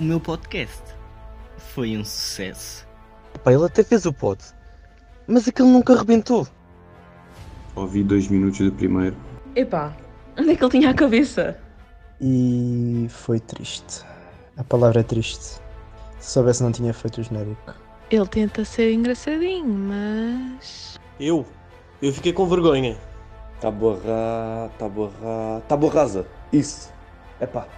o 0.00 0.02
meu 0.02 0.18
podcast 0.18 0.82
foi 1.58 1.96
um 1.96 2.02
sucesso. 2.02 2.88
Pá, 3.44 3.52
ele 3.52 3.66
até 3.66 3.84
fez 3.84 4.06
o 4.06 4.12
pod, 4.12 4.42
mas 5.28 5.46
aquele 5.46 5.68
nunca 5.68 5.92
arrebentou. 5.92 6.48
Ouvi 7.76 8.02
dois 8.02 8.26
minutos 8.28 8.58
do 8.60 8.72
primeiro. 8.72 9.14
Epá, 9.54 9.94
onde 10.38 10.52
é 10.52 10.56
que 10.56 10.64
ele 10.64 10.70
tinha 10.70 10.90
a 10.90 10.94
cabeça? 10.94 11.58
E 12.18 13.06
foi 13.10 13.38
triste. 13.40 14.02
A 14.56 14.64
palavra 14.64 15.00
é 15.00 15.02
triste. 15.02 15.60
Se 16.18 16.32
soubesse 16.32 16.62
não 16.62 16.72
tinha 16.72 16.94
feito 16.94 17.20
o 17.20 17.22
genérico. 17.22 17.74
Ele 18.10 18.26
tenta 18.26 18.64
ser 18.64 18.92
engraçadinho, 18.94 19.68
mas. 19.68 20.98
Eu? 21.18 21.46
Eu 22.00 22.12
fiquei 22.12 22.32
com 22.32 22.46
vergonha. 22.46 22.96
Tábua 23.60 24.00
tábua 24.78 25.10
tábua 25.68 25.90
rasa. 25.92 26.26
Isso. 26.50 26.90
Epá. 27.38 27.68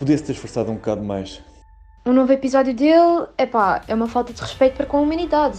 Podia-se 0.00 0.24
ter 0.24 0.32
esforçado 0.32 0.72
um 0.72 0.76
bocado 0.76 1.04
mais. 1.04 1.42
Um 2.06 2.14
novo 2.14 2.32
episódio 2.32 2.72
dele, 2.72 3.26
epá, 3.36 3.82
é 3.86 3.94
uma 3.94 4.08
falta 4.08 4.32
de 4.32 4.40
respeito 4.40 4.76
para 4.78 4.86
com 4.86 4.96
a 4.96 5.00
humanidade. 5.02 5.58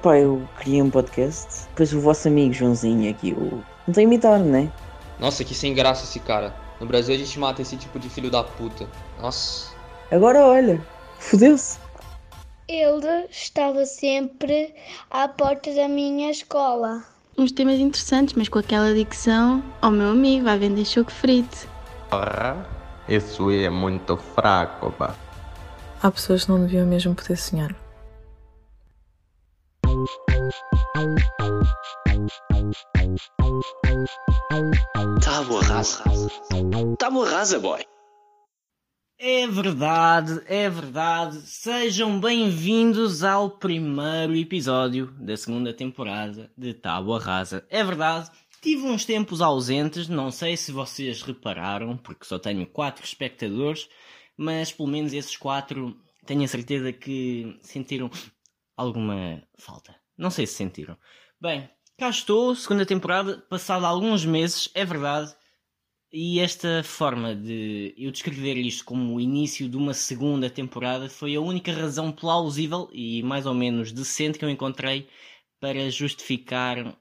Pá, 0.00 0.16
eu 0.16 0.48
criei 0.56 0.80
um 0.80 0.88
podcast, 0.88 1.66
depois 1.70 1.92
o 1.92 2.00
vosso 2.00 2.28
amigo 2.28 2.54
Joãozinho 2.54 3.10
aqui, 3.10 3.32
o... 3.32 3.60
não 3.88 3.92
tem 3.92 4.04
imitar, 4.04 4.38
né? 4.38 4.70
Nossa, 5.18 5.42
que 5.42 5.52
sem 5.52 5.74
graça 5.74 6.04
esse 6.04 6.20
cara. 6.20 6.54
No 6.78 6.86
Brasil 6.86 7.12
a 7.12 7.18
gente 7.18 7.36
mata 7.40 7.60
esse 7.60 7.76
tipo 7.76 7.98
de 7.98 8.08
filho 8.08 8.30
da 8.30 8.44
puta. 8.44 8.86
Nossa. 9.20 9.74
Agora 10.12 10.40
olha, 10.46 10.80
fodeu-se. 11.18 11.80
Ele 12.68 13.26
estava 13.28 13.84
sempre 13.84 14.72
à 15.10 15.26
porta 15.26 15.74
da 15.74 15.88
minha 15.88 16.30
escola. 16.30 17.02
Uns 17.36 17.50
temas 17.50 17.80
interessantes, 17.80 18.34
mas 18.34 18.48
com 18.48 18.60
aquela 18.60 18.94
dicção, 18.94 19.60
oh, 19.82 19.90
meu 19.90 20.10
amigo, 20.10 20.44
vai 20.44 20.56
vender 20.56 20.84
choco 20.84 21.10
frito. 21.10 21.68
Porra, 22.08 22.73
isso 23.08 23.50
é 23.50 23.68
muito 23.68 24.16
fraco, 24.16 24.90
pá. 24.92 25.14
Há 26.02 26.10
pessoas 26.10 26.44
que 26.44 26.50
não 26.50 26.60
deviam 26.60 26.86
mesmo 26.86 27.14
poder 27.14 27.36
sonhar. 27.36 27.74
Tábua 35.22 35.62
rasa. 35.62 36.04
Tábua 36.98 37.28
rasa, 37.28 37.58
boy. 37.58 37.84
É 39.18 39.46
verdade, 39.46 40.42
é 40.46 40.68
verdade. 40.68 41.40
Sejam 41.42 42.20
bem-vindos 42.20 43.22
ao 43.22 43.48
primeiro 43.48 44.34
episódio 44.34 45.06
da 45.18 45.36
segunda 45.36 45.72
temporada 45.72 46.50
de 46.58 46.74
Tábua 46.74 47.20
Rasa. 47.20 47.64
É 47.70 47.82
verdade, 47.82 48.30
tive 48.64 48.86
uns 48.86 49.04
tempos 49.04 49.42
ausentes, 49.42 50.08
não 50.08 50.30
sei 50.30 50.56
se 50.56 50.72
vocês 50.72 51.20
repararam, 51.20 51.98
porque 51.98 52.24
só 52.24 52.38
tenho 52.38 52.66
quatro 52.66 53.04
espectadores, 53.04 53.90
mas 54.38 54.72
pelo 54.72 54.88
menos 54.88 55.12
esses 55.12 55.36
quatro 55.36 55.94
tenho 56.24 56.42
a 56.44 56.48
certeza 56.48 56.90
que 56.90 57.58
sentiram 57.60 58.10
alguma 58.74 59.42
falta. 59.58 59.94
Não 60.16 60.30
sei 60.30 60.46
se 60.46 60.54
sentiram. 60.54 60.96
Bem, 61.38 61.68
cá 61.98 62.08
estou, 62.08 62.56
segunda 62.56 62.86
temporada, 62.86 63.36
passado 63.50 63.84
alguns 63.84 64.24
meses, 64.24 64.70
é 64.74 64.82
verdade. 64.82 65.36
E 66.10 66.40
esta 66.40 66.82
forma 66.82 67.36
de 67.36 67.94
eu 67.98 68.10
descrever 68.10 68.56
isto 68.56 68.86
como 68.86 69.14
o 69.14 69.20
início 69.20 69.68
de 69.68 69.76
uma 69.76 69.92
segunda 69.92 70.48
temporada 70.48 71.10
foi 71.10 71.34
a 71.34 71.40
única 71.40 71.70
razão 71.70 72.10
plausível 72.10 72.88
e 72.94 73.22
mais 73.24 73.44
ou 73.44 73.52
menos 73.52 73.92
decente 73.92 74.38
que 74.38 74.44
eu 74.44 74.48
encontrei 74.48 75.06
para 75.60 75.90
justificar 75.90 76.96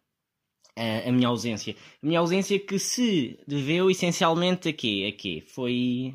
a, 0.76 1.12
minha 1.12 1.28
ausência. 1.28 1.76
A 2.02 2.06
minha 2.06 2.20
ausência 2.20 2.60
que 2.60 2.80
se 2.80 3.40
deveu 3.48 3.90
essencialmente 3.90 4.70
a 4.70 4.74
quê? 4.74 5.16
A? 5.46 5.52
Foi. 5.52 6.14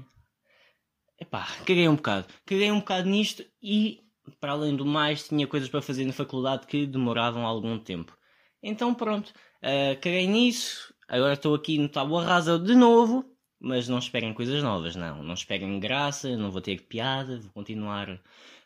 Epá, 1.20 1.46
caguei 1.66 1.88
um 1.88 1.96
bocado. 1.96 2.26
Caguei 2.46 2.70
um 2.70 2.78
bocado 2.78 3.08
nisto 3.08 3.44
e, 3.62 4.00
para 4.40 4.52
além 4.52 4.76
do 4.76 4.86
mais, 4.86 5.26
tinha 5.28 5.46
coisas 5.46 5.68
para 5.68 5.82
fazer 5.82 6.04
na 6.04 6.12
faculdade 6.12 6.66
que 6.66 6.86
demoravam 6.86 7.46
algum 7.46 7.78
tempo. 7.78 8.16
Então 8.62 8.94
pronto, 8.94 9.28
uh, 9.28 9.94
caguei 10.00 10.26
nisso, 10.26 10.92
Agora 11.08 11.32
estou 11.32 11.54
aqui 11.54 11.78
no 11.78 11.88
Tábua 11.88 12.22
Rasa 12.22 12.58
de 12.58 12.74
novo, 12.74 13.24
mas 13.58 13.88
não 13.88 13.98
esperem 13.98 14.34
coisas 14.34 14.62
novas, 14.62 14.94
não. 14.94 15.22
Não 15.22 15.32
esperem 15.32 15.80
graça, 15.80 16.36
não 16.36 16.50
vou 16.50 16.60
ter 16.60 16.82
piada, 16.82 17.40
vou 17.40 17.50
continuar 17.50 18.20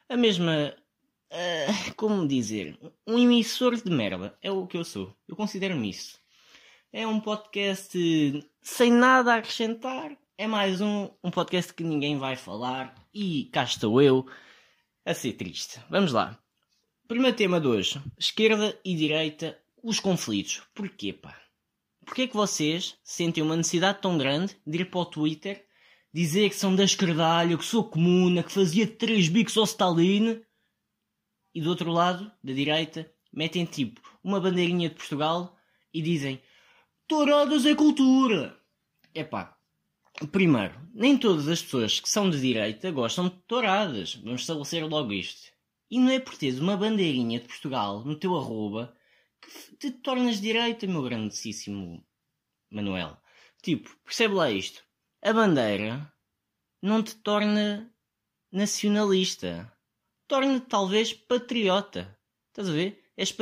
a 0.09 0.17
mesma. 0.17 0.75
Uh, 1.33 1.95
como 1.97 2.29
dizer? 2.29 2.79
Um 3.07 3.19
emissor 3.19 3.75
de 3.75 3.91
merda. 3.91 4.37
É 4.43 4.51
o 4.51 4.67
que 4.67 4.77
eu 4.77 4.85
sou. 4.85 5.17
Eu 5.27 5.35
considero-me 5.35 5.89
isso. 5.89 6.19
É 6.93 7.07
um 7.07 7.19
podcast 7.19 7.99
sem 8.61 8.93
nada 8.93 9.33
a 9.33 9.37
acrescentar. 9.39 10.15
É 10.37 10.47
mais 10.47 10.83
um, 10.83 11.09
um 11.25 11.31
podcast 11.31 11.73
que 11.73 11.83
ninguém 11.83 12.19
vai 12.19 12.37
falar. 12.37 12.95
E 13.15 13.47
cá 13.47 13.65
estou 13.65 14.03
eu 14.03 14.27
a 15.07 15.15
ser 15.15 15.33
triste. 15.33 15.81
Vamos 15.89 16.13
lá. 16.13 16.39
Primeiro 17.09 17.35
tema 17.35 17.59
de 17.59 17.67
hoje: 17.67 17.99
esquerda 18.19 18.79
e 18.85 18.95
direita, 18.95 19.59
os 19.83 19.99
conflitos. 19.99 20.63
Porquê, 20.75 21.15
pá? 21.15 21.35
Porquê 22.05 22.23
é 22.23 22.27
que 22.27 22.37
vocês 22.37 22.99
sentem 23.03 23.43
uma 23.43 23.57
necessidade 23.57 24.03
tão 24.03 24.19
grande 24.19 24.55
de 24.67 24.83
ir 24.83 24.91
para 24.91 25.01
o 25.01 25.07
Twitter 25.07 25.65
dizer 26.13 26.51
que 26.51 26.57
são 26.57 26.77
da 26.77 26.85
esquerdalha, 26.85 27.57
que 27.57 27.65
sou 27.65 27.85
comuna, 27.85 28.43
que 28.43 28.53
fazia 28.53 28.87
três 28.87 29.31
bicos 29.31 29.57
ao 29.57 29.65
Stalin 29.65 30.43
e 31.55 31.61
do 31.61 31.71
outro 31.71 31.91
lado, 31.91 32.31
da 32.43 32.53
direita, 32.53 33.11
metem 33.33 33.65
tipo 33.65 34.01
uma 34.23 34.41
bandeirinha 34.41 34.89
de 34.89 34.95
Portugal 34.95 35.57
e 35.93 36.01
dizem 36.01 36.41
touradas 37.07 37.67
é 37.67 37.75
cultura. 37.75 38.59
Epá, 39.15 39.57
primeiro, 40.31 40.75
nem 40.95 41.19
todas 41.19 41.49
as 41.49 41.63
pessoas 41.63 42.01
que 42.01 42.09
são 42.09 42.31
de 42.31 42.41
direita 42.41 42.91
gostam 42.91 43.29
de 43.29 43.37
touradas. 43.47 44.15
Vamos 44.17 44.43
estabelecer 44.43 44.85
logo 44.87 45.13
isto. 45.13 45.53
E 45.91 45.99
não 45.99 46.11
é 46.11 46.19
por 46.19 46.37
teres 46.37 46.59
uma 46.59 46.77
bandeirinha 46.77 47.39
de 47.39 47.47
Portugal 47.47 48.03
no 48.05 48.17
teu 48.17 48.37
arroba 48.37 48.97
que 49.41 49.77
te 49.77 49.91
tornas 49.91 50.41
direita, 50.41 50.87
meu 50.87 51.03
grandíssimo 51.03 52.03
Manuel. 52.71 53.19
Tipo, 53.63 53.95
percebe 54.05 54.35
lá 54.35 54.51
isto. 54.51 54.83
A 55.21 55.33
bandeira 55.33 56.13
não 56.81 57.03
te 57.03 57.15
torna 57.17 57.93
nacionalista. 58.51 59.71
Torna-te 60.33 60.65
talvez 60.65 61.13
patriota. 61.13 62.19
Estás 62.49 62.67
a 62.67 62.73
ver? 62.73 63.05
És, 63.19 63.37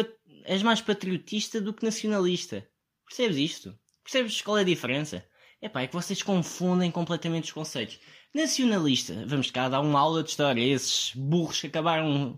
és 0.44 0.60
mais 0.60 0.80
patriotista 0.80 1.60
do 1.60 1.72
que 1.72 1.84
nacionalista. 1.84 2.68
Percebes 3.06 3.36
isto? 3.36 3.78
Percebes 4.02 4.42
qual 4.42 4.58
é 4.58 4.62
a 4.62 4.64
diferença? 4.64 5.24
É 5.60 5.68
pá, 5.68 5.82
é 5.82 5.86
que 5.86 5.94
vocês 5.94 6.20
confundem 6.20 6.90
completamente 6.90 7.44
os 7.44 7.52
conceitos. 7.52 8.00
Nacionalista, 8.34 9.24
vamos 9.24 9.52
cá 9.52 9.68
dar 9.68 9.80
uma 9.82 10.00
aula 10.00 10.24
de 10.24 10.30
história. 10.30 10.60
Esses 10.60 11.14
burros 11.14 11.60
que 11.60 11.68
acabaram. 11.68 12.36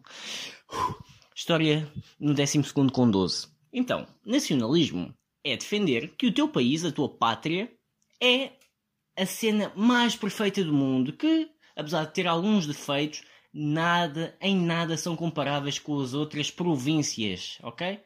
História 1.35 1.91
no 2.21 2.35
12 2.35 2.63
com 2.93 3.11
12. 3.11 3.49
Então, 3.73 4.07
nacionalismo 4.23 5.15
é 5.43 5.57
defender 5.57 6.15
que 6.15 6.27
o 6.27 6.35
teu 6.35 6.47
país, 6.47 6.85
a 6.85 6.93
tua 6.93 7.09
pátria, 7.09 7.73
é 8.23 8.53
a 9.17 9.25
cena 9.25 9.73
mais 9.75 10.15
perfeita 10.15 10.63
do 10.63 10.75
mundo, 10.75 11.15
que, 11.15 11.49
apesar 11.75 12.05
de 12.05 12.13
ter 12.13 12.27
alguns 12.27 12.67
defeitos, 12.67 13.23
nada, 13.53 14.37
em 14.41 14.57
nada 14.57 14.97
são 14.97 15.17
comparáveis 15.17 15.79
com 15.79 16.01
as 16.01 16.15
outras 16.15 16.51
províncias, 16.51 17.59
ok? 17.63 18.01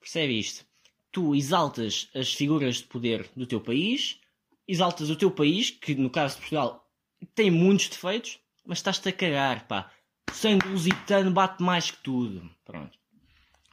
Percebe 0.00 0.38
isto? 0.38 0.64
Tu 1.10 1.34
exaltas 1.34 2.08
as 2.14 2.32
figuras 2.32 2.76
de 2.76 2.84
poder 2.84 3.30
do 3.36 3.46
teu 3.46 3.60
país, 3.60 4.18
exaltas 4.66 5.10
o 5.10 5.16
teu 5.16 5.30
país, 5.30 5.70
que 5.70 5.94
no 5.94 6.10
caso 6.10 6.34
de 6.34 6.40
Portugal 6.40 6.88
tem 7.34 7.50
muitos 7.50 7.88
defeitos, 7.88 8.38
mas 8.64 8.78
estás-te 8.78 9.08
a 9.08 9.12
cagar, 9.12 9.66
pá. 9.68 9.90
O 10.30 10.34
sangue 10.34 10.66
lusitano 10.68 11.30
bate 11.30 11.62
mais 11.62 11.90
que 11.90 12.02
tudo. 12.02 12.50
Pronto. 12.64 12.98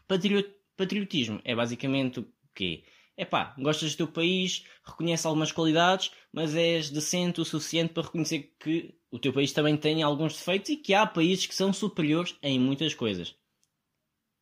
Patriot 0.07 0.59
Patriotismo 0.75 1.41
é 1.43 1.55
basicamente 1.55 2.19
o 2.21 2.27
quê? 2.55 2.83
É 3.19 3.25
pá, 3.25 3.53
gostas 3.59 3.91
do 3.91 3.97
teu 3.97 4.07
país, 4.07 4.63
reconhece 4.81 5.27
algumas 5.27 5.51
qualidades, 5.51 6.09
mas 6.31 6.55
és 6.55 6.89
decente 6.89 7.41
o 7.41 7.45
suficiente 7.45 7.91
para 7.91 8.03
reconhecer 8.03 8.55
que 8.57 8.95
o 9.11 9.19
teu 9.19 9.33
país 9.33 9.51
também 9.51 9.75
tem 9.75 10.01
alguns 10.01 10.37
defeitos 10.37 10.69
e 10.69 10.77
que 10.77 10.93
há 10.93 11.05
países 11.05 11.45
que 11.45 11.53
são 11.53 11.73
superiores 11.73 12.37
em 12.41 12.57
muitas 12.57 12.93
coisas. 12.93 13.35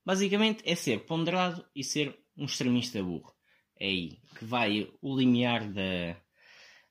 Basicamente 0.06 0.62
é 0.64 0.76
ser 0.76 1.08
ponderado 1.08 1.66
e 1.76 1.84
ser 1.84 2.24
um 2.38 2.46
extremista 2.46 3.02
burro. 3.02 3.34
É 3.80 3.88
aí 3.88 4.20
que 4.38 4.46
vai 4.46 4.88
o 5.02 5.18
limiar 5.18 5.68
da, 5.68 6.16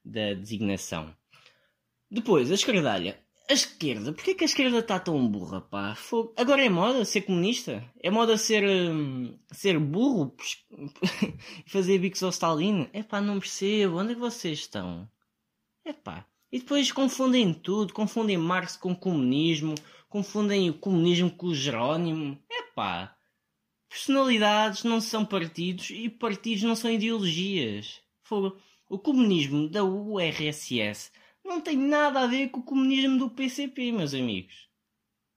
da 0.05 0.35
designação. 0.35 1.17
Depois, 2.11 2.50
a 2.50 2.55
esquerdalha. 2.55 3.25
A 3.48 3.52
esquerda, 3.52 4.12
porquê 4.12 4.34
que 4.34 4.43
a 4.43 4.46
esquerda 4.46 4.81
está 4.81 4.98
tão 4.98 5.28
burra, 5.28 5.60
pá? 5.60 5.94
Fogo. 5.94 6.34
Agora 6.37 6.64
é 6.64 6.69
moda 6.69 7.04
ser 7.04 7.22
comunista? 7.22 7.84
É 8.02 8.10
moda 8.10 8.37
ser, 8.37 8.64
hum, 8.69 9.38
ser 9.52 9.78
burro 9.78 10.34
e 11.64 11.70
fazer 11.70 11.98
bicos 11.98 12.25
ao 12.25 12.31
Stalin? 12.31 12.88
É 12.93 13.04
pá, 13.04 13.20
não 13.20 13.38
percebo. 13.38 13.98
Onde 13.98 14.12
é 14.12 14.14
que 14.14 14.20
vocês 14.20 14.58
estão? 14.58 15.08
É 15.84 15.93
pá. 15.93 16.26
E 16.50 16.58
depois 16.58 16.90
confundem 16.90 17.54
tudo. 17.54 17.94
Confundem 17.94 18.37
Marx 18.37 18.76
com 18.76 18.96
comunismo. 18.96 19.76
Confundem 20.08 20.69
o 20.70 20.75
comunismo 20.75 21.31
com 21.31 21.46
o 21.46 21.54
Jerónimo. 21.54 22.37
É 22.50 22.62
pá. 22.75 23.16
Personalidades 23.88 24.82
não 24.82 25.00
são 25.00 25.25
partidos 25.25 25.90
e 25.90 26.08
partidos 26.08 26.64
não 26.64 26.75
são 26.75 26.90
ideologias. 26.90 28.00
Fogo. 28.25 28.56
O 28.88 28.98
comunismo 28.98 29.69
da 29.69 29.84
URSS 29.84 31.12
não 31.46 31.60
tem 31.60 31.76
nada 31.76 32.20
a 32.20 32.26
ver 32.26 32.48
com 32.48 32.60
o 32.60 32.64
comunismo 32.64 33.19
do 33.19 33.31
PCP, 33.31 33.93
meus 33.93 34.12
amigos. 34.12 34.69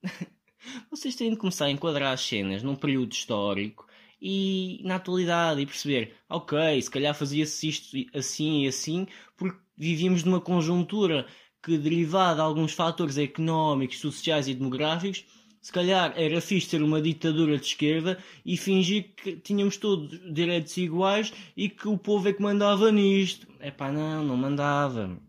Vocês 0.91 1.15
têm 1.15 1.29
de 1.31 1.38
começar 1.38 1.65
a 1.65 1.71
enquadrar 1.71 2.13
as 2.13 2.21
cenas 2.21 2.63
num 2.63 2.75
período 2.75 3.13
histórico 3.13 3.88
e 4.21 4.81
na 4.83 4.95
atualidade 4.95 5.61
e 5.61 5.65
perceber, 5.65 6.15
ok, 6.27 6.81
se 6.81 6.91
calhar 6.91 7.15
fazia-se 7.15 7.69
isto 7.69 7.97
assim 8.13 8.63
e 8.63 8.67
assim 8.67 9.07
porque 9.38 9.57
vivíamos 9.77 10.23
numa 10.23 10.41
conjuntura 10.41 11.25
que 11.63 11.77
derivada 11.77 12.35
de 12.35 12.41
alguns 12.41 12.73
fatores 12.73 13.17
económicos, 13.17 14.00
sociais 14.00 14.47
e 14.47 14.53
demográficos, 14.53 15.25
se 15.61 15.71
calhar 15.71 16.13
era 16.17 16.41
fixe 16.41 16.69
ter 16.69 16.81
uma 16.81 17.01
ditadura 17.01 17.57
de 17.57 17.65
esquerda 17.65 18.17
e 18.45 18.57
fingir 18.57 19.13
que 19.15 19.35
tínhamos 19.38 19.77
todos 19.77 20.19
direitos 20.33 20.75
iguais 20.77 21.33
e 21.56 21.69
que 21.69 21.88
o 21.88 21.97
povo 21.97 22.29
é 22.29 22.33
que 22.33 22.41
mandava 22.41 22.91
nisto. 22.91 23.47
É 23.59 23.69
pá, 23.69 23.91
não, 23.91 24.23
não 24.23 24.38
mandava. 24.38 25.19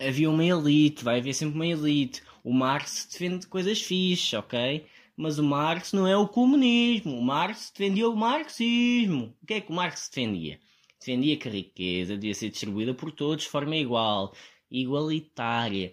Havia 0.00 0.30
uma 0.30 0.44
elite, 0.44 1.02
vai 1.04 1.18
haver 1.18 1.34
sempre 1.34 1.54
uma 1.54 1.66
elite. 1.66 2.22
O 2.44 2.52
Marx 2.52 3.08
defende 3.10 3.46
coisas 3.46 3.82
fixes, 3.82 4.32
ok? 4.34 4.86
Mas 5.16 5.38
o 5.38 5.42
Marx 5.42 5.92
não 5.92 6.06
é 6.06 6.16
o 6.16 6.28
comunismo. 6.28 7.18
O 7.18 7.22
Marx 7.22 7.72
defendia 7.76 8.08
o 8.08 8.16
marxismo. 8.16 9.34
O 9.42 9.46
que 9.46 9.54
é 9.54 9.60
que 9.60 9.72
o 9.72 9.74
Marx 9.74 10.08
defendia? 10.08 10.60
Defendia 10.98 11.36
que 11.36 11.48
a 11.48 11.52
riqueza 11.52 12.16
devia 12.16 12.34
ser 12.34 12.50
distribuída 12.50 12.94
por 12.94 13.10
todos 13.10 13.44
de 13.44 13.50
forma 13.50 13.76
igual, 13.76 14.34
igualitária 14.70 15.92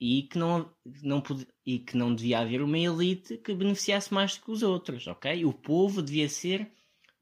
e 0.00 0.22
que 0.22 0.38
não, 0.38 0.72
não 1.02 1.20
podia, 1.20 1.46
e 1.64 1.78
que 1.78 1.96
não 1.96 2.14
devia 2.14 2.38
haver 2.38 2.62
uma 2.62 2.78
elite 2.78 3.36
que 3.36 3.54
beneficiasse 3.54 4.12
mais 4.12 4.36
do 4.36 4.44
que 4.44 4.50
os 4.50 4.62
outros, 4.62 5.06
ok? 5.06 5.44
O 5.44 5.52
povo 5.52 6.02
devia 6.02 6.28
ser, 6.28 6.72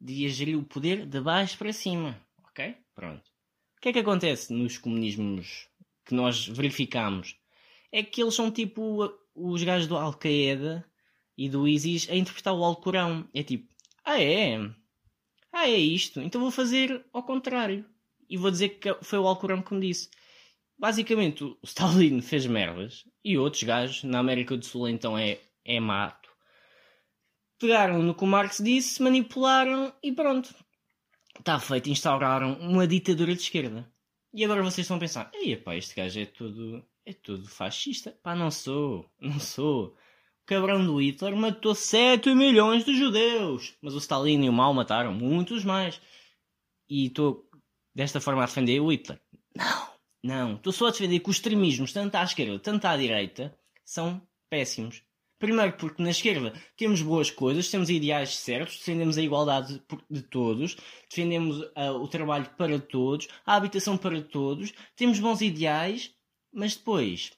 devia 0.01 0.29
gerir 0.29 0.57
o 0.57 0.63
poder 0.63 1.05
de 1.05 1.21
baixo 1.21 1.59
para 1.59 1.73
cima, 1.73 2.17
ok? 2.45 2.77
Pronto. 2.95 3.38
O 3.79 3.81
que 3.81 3.91
é 3.91 3.93
que 3.93 4.01
acontece 4.01 4.53
nos 4.53 4.77
comunismos 4.77 5.69
que 6.05 6.13
nós 6.13 6.49
verificamos? 6.49 7.37
É 7.93 8.03
que 8.03 8.21
eles 8.21 8.35
são 8.35 8.51
tipo 8.51 9.09
os 9.33 9.63
gajos 9.63 9.87
do 9.87 9.97
Al-Qaeda 9.97 10.85
e 11.37 11.49
do 11.49 11.69
ISIS 11.69 12.11
a 12.11 12.17
interpretar 12.17 12.55
o 12.55 12.65
Alcorão. 12.65 13.29
É 13.33 13.45
tipo, 13.45 13.73
ah 14.05 14.21
é? 14.21 14.59
Ah 15.53 15.69
é 15.69 15.77
isto? 15.77 16.21
Então 16.21 16.41
vou 16.41 16.51
fazer 16.51 17.07
ao 17.13 17.23
contrário. 17.23 17.89
E 18.29 18.37
vou 18.37 18.51
dizer 18.51 18.81
que 18.81 18.93
foi 19.01 19.21
o 19.21 19.29
Alcorão 19.29 19.63
que 19.63 19.73
me 19.73 19.87
disse. 19.87 20.11
Basicamente, 20.77 21.45
o 21.45 21.57
Stalin 21.63 22.21
fez 22.21 22.47
merdas 22.47 23.05
e 23.25 23.39
outros 23.39 23.63
gajos, 23.63 24.03
na 24.03 24.19
América 24.19 24.57
do 24.57 24.67
Sul 24.67 24.89
então 24.89 25.17
é, 25.17 25.39
é 25.65 25.79
mato. 25.79 26.29
Pegaram 27.61 28.03
no 28.03 28.13
que 28.13 28.25
o 28.25 28.27
Marx 28.27 28.59
disse, 28.59 29.01
manipularam 29.01 29.95
e 30.03 30.11
pronto. 30.11 30.53
Está 31.39 31.59
feito, 31.59 31.89
instauraram 31.89 32.55
uma 32.55 32.87
ditadura 32.87 33.35
de 33.35 33.43
esquerda. 33.43 33.91
E 34.33 34.45
agora 34.45 34.63
vocês 34.63 34.85
estão 34.85 34.97
a 34.97 35.01
pensar, 35.01 35.31
ei 35.35 35.57
pá, 35.57 35.77
este 35.77 35.95
gajo 35.95 36.21
é 36.21 36.27
tudo, 36.27 36.85
é 37.05 37.13
tudo 37.13 37.49
fascista. 37.49 38.17
Pá, 38.23 38.35
não 38.35 38.51
sou, 38.51 39.11
não 39.21 39.39
sou. 39.41 39.87
O 39.87 40.47
cabrão 40.47 40.85
do 40.85 41.01
Hitler 41.01 41.37
matou 41.37 41.75
7 41.75 42.35
milhões 42.35 42.85
de 42.85 42.97
judeus. 42.97 43.75
Mas 43.81 43.95
o 43.95 43.99
Stalin 43.99 44.45
e 44.45 44.49
o 44.49 44.53
Mao 44.53 44.75
mataram 44.75 45.13
muitos 45.13 45.65
mais. 45.65 46.01
E 46.89 47.07
estou 47.07 47.49
desta 47.95 48.21
forma 48.21 48.43
a 48.43 48.47
defender 48.47 48.81
o 48.81 48.93
Hitler. 48.93 49.21
Não, 49.55 49.89
não. 50.23 50.55
Estou 50.57 50.73
só 50.73 50.89
a 50.89 50.91
defender 50.91 51.21
que 51.21 51.31
os 51.31 51.37
extremismos, 51.37 51.93
tanto 51.93 52.15
à 52.17 52.23
esquerda, 52.23 52.59
tanto 52.59 52.85
à 52.87 52.97
direita, 52.97 53.57
são 53.85 54.21
péssimos. 54.51 55.03
Primeiro 55.39 55.73
porque 55.75 56.03
na 56.03 56.11
esquerda 56.11 56.53
temos 56.77 57.01
boas 57.01 57.31
coisas, 57.31 57.71
temos 57.71 57.89
ideais 57.89 58.37
certos, 58.37 58.79
defendemos 58.79 59.17
a 59.17 59.23
igualdade 59.23 59.81
de 60.11 60.23
todos, 60.23 60.77
defendemos 61.09 61.61
uh, 61.61 61.95
o 62.01 62.09
trabalho 62.09 62.51
para 62.59 62.79
todos, 62.81 63.29
a 63.47 63.55
habitação 63.55 63.97
para 63.97 64.21
todos, 64.21 64.73
temos 64.97 65.21
bons 65.21 65.41
ideais, 65.41 66.13
mas 66.53 66.75
depois, 66.75 67.31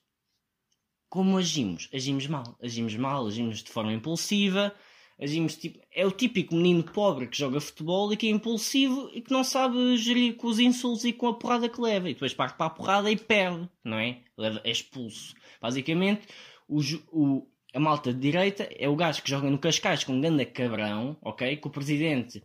como 1.11 1.37
agimos? 1.37 1.89
Agimos 1.93 2.27
mal. 2.27 2.57
Agimos 2.63 2.97
mal, 2.97 3.27
agimos 3.27 3.63
de 3.63 3.71
forma 3.71 3.93
impulsiva, 3.93 4.75
agimos 5.21 5.57
tipo. 5.57 5.81
É 5.93 6.07
o 6.07 6.13
típico 6.13 6.55
menino 6.55 6.85
pobre 6.85 7.27
que 7.27 7.37
joga 7.37 7.61
futebol 7.61 8.13
e 8.13 8.17
que 8.17 8.29
é 8.29 8.31
impulsivo 8.31 9.11
e 9.13 9.21
que 9.21 9.33
não 9.33 9.45
sabe 9.45 9.97
gerir 9.97 10.37
com 10.37 10.47
os 10.47 10.59
insultos 10.59 11.05
e 11.05 11.13
com 11.13 11.27
a 11.27 11.35
porrada 11.35 11.69
que 11.69 11.81
leva. 11.81 12.09
E 12.09 12.15
depois 12.15 12.33
parte 12.33 12.57
para 12.57 12.67
a 12.67 12.71
porrada 12.71 13.11
e 13.11 13.17
perde, 13.17 13.69
não 13.85 13.99
é? 13.99 14.23
É 14.65 14.71
expulso. 14.71 15.35
Basicamente, 15.61 16.27
o, 16.69 16.81
o, 17.11 17.50
a 17.75 17.81
malta 17.81 18.13
de 18.13 18.19
direita 18.19 18.69
é 18.77 18.89
o 18.89 18.97
gajo 18.97 19.23
que 19.23 19.31
joga 19.31 19.49
no 19.49 19.59
Cascais 19.59 20.05
com 20.05 20.13
um 20.13 20.21
grande 20.21 20.45
cabrão, 20.47 21.17
ok? 21.23 21.57
Que 21.57 21.67
o 21.67 21.71
presidente 21.71 22.43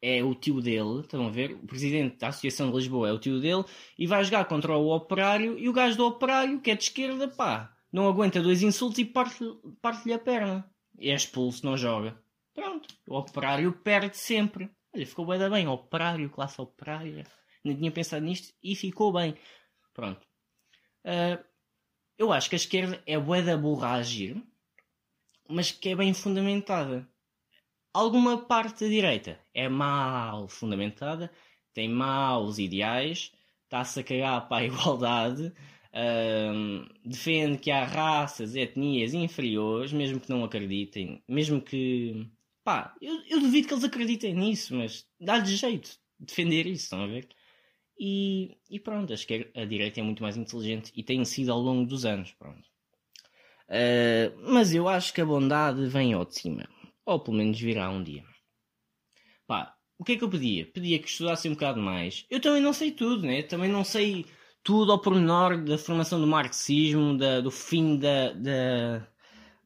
é 0.00 0.22
o 0.22 0.34
tio 0.34 0.60
dele, 0.60 1.00
estão 1.00 1.26
a 1.26 1.30
ver? 1.30 1.52
O 1.52 1.66
presidente 1.66 2.16
da 2.18 2.28
Associação 2.28 2.70
de 2.70 2.76
Lisboa 2.76 3.08
é 3.08 3.12
o 3.12 3.18
tio 3.18 3.40
dele 3.40 3.64
e 3.98 4.06
vai 4.06 4.24
jogar 4.24 4.44
contra 4.46 4.76
o 4.76 4.94
operário 4.94 5.58
e 5.58 5.68
o 5.68 5.72
gajo 5.72 5.96
do 5.96 6.06
operário, 6.06 6.60
que 6.60 6.70
é 6.70 6.74
de 6.74 6.84
esquerda, 6.84 7.28
pá, 7.28 7.74
não 7.92 8.08
aguenta 8.08 8.42
dois 8.42 8.62
insultos 8.62 8.98
e 8.98 9.04
parte-lhe 9.04 9.54
parte 9.80 10.12
a 10.12 10.18
perna. 10.18 10.68
E 10.98 11.10
é 11.10 11.14
expulso, 11.14 11.64
não 11.66 11.76
joga. 11.76 12.18
Pronto, 12.54 12.88
o 13.08 13.16
operário 13.16 13.72
perde 13.72 14.16
sempre. 14.16 14.70
Olha, 14.94 15.06
ficou 15.06 15.26
bem, 15.26 15.50
bem, 15.50 15.68
operário, 15.68 16.30
classe 16.30 16.60
operária. 16.60 17.26
Nem 17.64 17.76
tinha 17.76 17.90
pensado 17.90 18.24
nisto 18.24 18.54
e 18.62 18.76
ficou 18.76 19.12
bem. 19.12 19.34
Pronto. 19.92 20.24
Uh, 21.04 21.42
eu 22.16 22.32
acho 22.32 22.48
que 22.48 22.54
a 22.54 22.56
esquerda 22.56 23.02
é 23.06 23.18
bué 23.18 23.42
da 23.42 23.56
burra 23.56 23.88
a 23.88 23.94
agir, 23.94 24.40
mas 25.48 25.70
que 25.72 25.90
é 25.90 25.96
bem 25.96 26.12
fundamentada. 26.14 27.08
Alguma 27.92 28.38
parte 28.38 28.84
da 28.84 28.90
direita 28.90 29.38
é 29.54 29.68
mal 29.68 30.48
fundamentada, 30.48 31.30
tem 31.72 31.88
maus 31.88 32.58
ideais, 32.58 33.32
está-se 33.64 34.00
a 34.00 34.04
cagar 34.04 34.48
para 34.48 34.64
a 34.64 34.66
igualdade, 34.66 35.52
defende 37.04 37.58
que 37.58 37.70
há 37.70 37.84
raças, 37.84 38.56
etnias 38.56 39.14
inferiores, 39.14 39.92
mesmo 39.92 40.20
que 40.20 40.30
não 40.30 40.44
acreditem, 40.44 41.22
mesmo 41.28 41.60
que. 41.60 42.28
pá, 42.64 42.94
eu, 43.00 43.22
eu 43.28 43.40
duvido 43.40 43.68
que 43.68 43.74
eles 43.74 43.84
acreditem 43.84 44.34
nisso, 44.34 44.74
mas 44.74 45.06
dá-lhes 45.20 45.50
jeito 45.50 45.90
de 46.18 46.26
defender 46.26 46.66
isso, 46.66 46.84
estão 46.84 47.02
a 47.04 47.06
ver? 47.06 47.28
E, 47.98 48.56
e 48.68 48.80
pronto, 48.80 49.12
acho 49.12 49.26
que 49.26 49.50
a 49.54 49.64
direita 49.64 50.00
é 50.00 50.02
muito 50.02 50.22
mais 50.22 50.36
inteligente 50.36 50.92
e 50.96 51.02
tem 51.02 51.24
sido 51.24 51.52
ao 51.52 51.60
longo 51.60 51.86
dos 51.86 52.04
anos, 52.04 52.32
pronto. 52.32 52.73
Uh, 53.68 54.52
mas 54.52 54.74
eu 54.74 54.88
acho 54.88 55.12
que 55.12 55.20
a 55.20 55.26
bondade 55.26 55.86
vem 55.86 56.12
ao 56.12 56.24
de 56.24 56.34
cima. 56.34 56.68
Ou 57.06 57.20
pelo 57.20 57.36
menos 57.36 57.58
virá 57.58 57.90
um 57.90 58.02
dia. 58.02 58.24
Pá, 59.46 59.74
o 59.98 60.04
que 60.04 60.12
é 60.12 60.16
que 60.16 60.24
eu 60.24 60.30
pedia? 60.30 60.66
Pedia 60.66 60.98
que 60.98 61.08
estudasse 61.08 61.48
um 61.48 61.52
bocado 61.52 61.80
mais. 61.80 62.26
Eu 62.30 62.40
também 62.40 62.60
não 62.60 62.72
sei 62.72 62.90
tudo, 62.90 63.26
né? 63.26 63.42
Também 63.42 63.70
não 63.70 63.84
sei 63.84 64.26
tudo 64.62 64.92
ao 64.92 65.00
pormenor 65.00 65.62
da 65.62 65.78
formação 65.78 66.20
do 66.20 66.26
marxismo, 66.26 67.16
da, 67.16 67.40
do 67.40 67.50
fim 67.50 67.98
da, 67.98 68.32
da, 68.32 69.08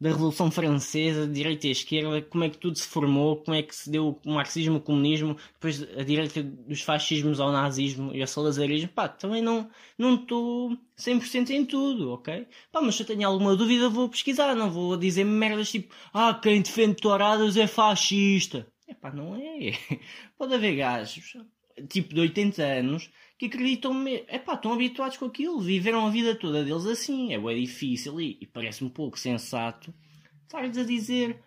da 0.01 0.11
Revolução 0.11 0.51
Francesa, 0.51 1.27
de 1.27 1.33
direita 1.33 1.67
e 1.67 1.71
esquerda, 1.71 2.23
como 2.23 2.45
é 2.45 2.49
que 2.49 2.59
tudo 2.59 2.79
se 2.79 2.87
formou, 2.87 3.37
como 3.37 3.57
é 3.57 3.63
que 3.63 3.75
se 3.75 3.91
deu 3.91 4.19
o 4.25 4.31
marxismo, 4.31 4.77
o 4.77 4.81
comunismo, 4.81 5.37
depois 5.55 5.83
a 5.99 6.03
direita 6.03 6.43
dos 6.43 6.83
fascismos 6.83 7.41
ao 7.41 7.51
nazismo 7.51 8.15
e 8.15 8.21
ao 8.21 8.27
salazarismo. 8.27 8.89
Pá, 8.89 9.09
também 9.09 9.43
não 9.43 9.69
estou 10.15 10.77
100% 10.97 11.51
em 11.51 11.65
tudo, 11.65 12.13
ok? 12.13 12.47
Pá, 12.71 12.81
mas 12.81 12.95
se 12.95 13.03
eu 13.03 13.07
tenho 13.07 13.27
alguma 13.27 13.57
dúvida 13.57 13.89
vou 13.89 14.09
pesquisar, 14.09 14.55
não 14.55 14.71
vou 14.71 14.97
dizer 14.97 15.25
merdas 15.25 15.71
tipo, 15.71 15.95
ah, 16.13 16.33
quem 16.35 16.63
defende 16.63 16.97
touradas 16.97 17.57
é 17.57 17.67
fascista. 17.67 18.67
É 18.87 18.95
pá, 18.95 19.11
não 19.13 19.35
é. 19.35 19.73
Pode 20.39 20.55
haver 20.55 20.77
gajos, 20.77 21.37
tipo 21.89 22.15
de 22.15 22.21
80 22.21 22.63
anos, 22.63 23.11
que 23.39 23.47
acreditam 23.47 23.95
mesmo. 23.95 24.27
Epá, 24.29 24.55
estão 24.55 24.73
habituados 24.73 25.17
com 25.17 25.27
aquilo, 25.27 25.61
viveram 25.61 26.07
a 26.07 26.11
vida 26.11 26.35
toda 26.35 26.65
deles 26.65 26.87
assim. 26.87 27.33
É 27.33 27.39
bem 27.39 27.61
difícil 27.61 28.21
e, 28.21 28.39
e 28.41 28.47
parece 28.47 28.85
um 28.85 28.89
pouco 28.89 29.19
sensato 29.19 29.95
estar-lhes 30.43 30.77
a 30.77 30.85
dizer: 30.85 31.41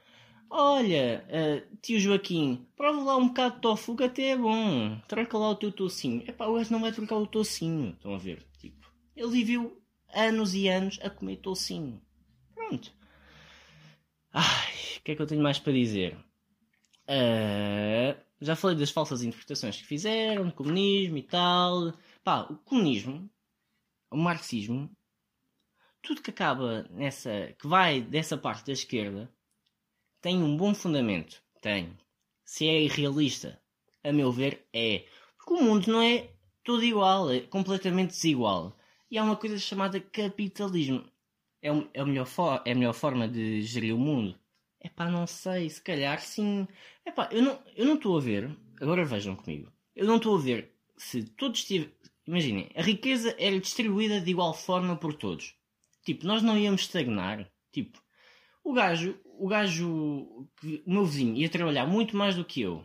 Olha, 0.49 1.25
uh, 1.27 1.77
tio 1.81 1.99
Joaquim, 1.99 2.67
prova 2.75 3.01
lá 3.01 3.17
um 3.17 3.27
bocado 3.27 3.55
de 3.55 3.61
tofu 3.61 3.95
que 3.95 4.03
até 4.03 4.29
é 4.29 4.37
bom. 4.37 4.99
Troca 5.07 5.37
lá 5.37 5.49
o 5.49 5.55
teu 5.55 5.71
tocinho. 5.71 6.23
Epá, 6.27 6.47
o 6.47 6.55
gajo 6.55 6.71
não 6.71 6.81
vai 6.81 6.91
trocar 6.91 7.17
o 7.17 7.27
tocinho. 7.27 7.91
Estão 7.91 8.13
a 8.13 8.17
ver? 8.17 8.45
Tipo, 8.59 8.89
ele 9.15 9.31
viveu 9.31 9.81
anos 10.13 10.53
e 10.53 10.67
anos 10.67 10.99
a 11.01 11.09
comer 11.09 11.37
tocinho. 11.37 12.01
Pronto. 12.55 12.93
Ai, 14.33 14.73
o 14.97 15.01
que 15.03 15.11
é 15.11 15.15
que 15.15 15.21
eu 15.21 15.27
tenho 15.27 15.43
mais 15.43 15.59
para 15.59 15.73
dizer? 15.73 16.15
Uh, 17.03 18.15
já 18.41 18.55
falei 18.55 18.77
das 18.77 18.89
falsas 18.89 19.23
interpretações 19.23 19.77
que 19.77 19.85
fizeram, 19.85 20.47
do 20.47 20.53
comunismo 20.53 21.17
e 21.17 21.23
tal. 21.23 21.93
Pá, 22.23 22.41
o 22.49 22.57
comunismo, 22.57 23.29
o 24.09 24.17
marxismo, 24.17 24.89
tudo 26.01 26.21
que 26.21 26.31
acaba 26.31 26.83
nessa. 26.89 27.53
que 27.59 27.67
vai 27.67 28.01
dessa 28.01 28.37
parte 28.37 28.65
da 28.65 28.73
esquerda 28.73 29.31
tem 30.21 30.41
um 30.41 30.57
bom 30.57 30.73
fundamento. 30.73 31.41
Tem. 31.61 31.95
Se 32.43 32.67
é 32.67 32.81
irrealista, 32.81 33.61
a 34.03 34.11
meu 34.11 34.31
ver, 34.31 34.67
é. 34.73 35.05
Porque 35.37 35.53
o 35.53 35.63
mundo 35.63 35.91
não 35.91 36.01
é 36.01 36.29
todo 36.63 36.83
igual, 36.83 37.31
é 37.31 37.41
completamente 37.41 38.11
desigual. 38.11 38.75
E 39.09 39.17
há 39.17 39.23
uma 39.23 39.35
coisa 39.35 39.57
chamada 39.59 39.99
capitalismo. 39.99 41.05
É, 41.61 41.69
é, 41.69 42.01
a, 42.01 42.05
melhor 42.05 42.27
é 42.65 42.71
a 42.71 42.75
melhor 42.75 42.93
forma 42.93 43.27
de 43.27 43.61
gerir 43.61 43.95
o 43.95 43.99
mundo. 43.99 44.39
É 44.81 44.89
pá, 44.89 45.09
não 45.09 45.25
sei, 45.27 45.69
se 45.69 45.81
calhar 45.81 46.19
sim. 46.21 46.67
É 47.05 47.11
pá, 47.11 47.29
eu 47.31 47.41
não 47.41 47.63
eu 47.75 47.85
não 47.85 47.95
estou 47.95 48.17
a 48.17 48.21
ver. 48.21 48.49
Agora 48.79 49.05
vejam 49.05 49.35
comigo. 49.35 49.71
Eu 49.95 50.05
não 50.05 50.17
estou 50.17 50.35
a 50.35 50.41
ver 50.41 50.73
se 50.97 51.23
todos 51.23 51.63
tiv 51.63 51.89
imaginem, 52.27 52.69
a 52.75 52.81
riqueza 52.81 53.35
era 53.37 53.59
distribuída 53.59 54.21
de 54.21 54.31
igual 54.31 54.53
forma 54.53 54.95
por 54.95 55.13
todos. 55.13 55.55
Tipo, 56.03 56.25
nós 56.25 56.41
não 56.41 56.57
íamos 56.57 56.81
estagnar. 56.81 57.49
Tipo, 57.71 58.01
o 58.63 58.73
gajo, 58.73 59.19
o 59.25 59.47
gajo, 59.47 59.87
o 59.89 60.47
meu 60.85 61.05
vizinho 61.05 61.35
ia 61.35 61.49
trabalhar 61.49 61.85
muito 61.85 62.15
mais 62.15 62.35
do 62.35 62.45
que 62.45 62.61
eu 62.61 62.83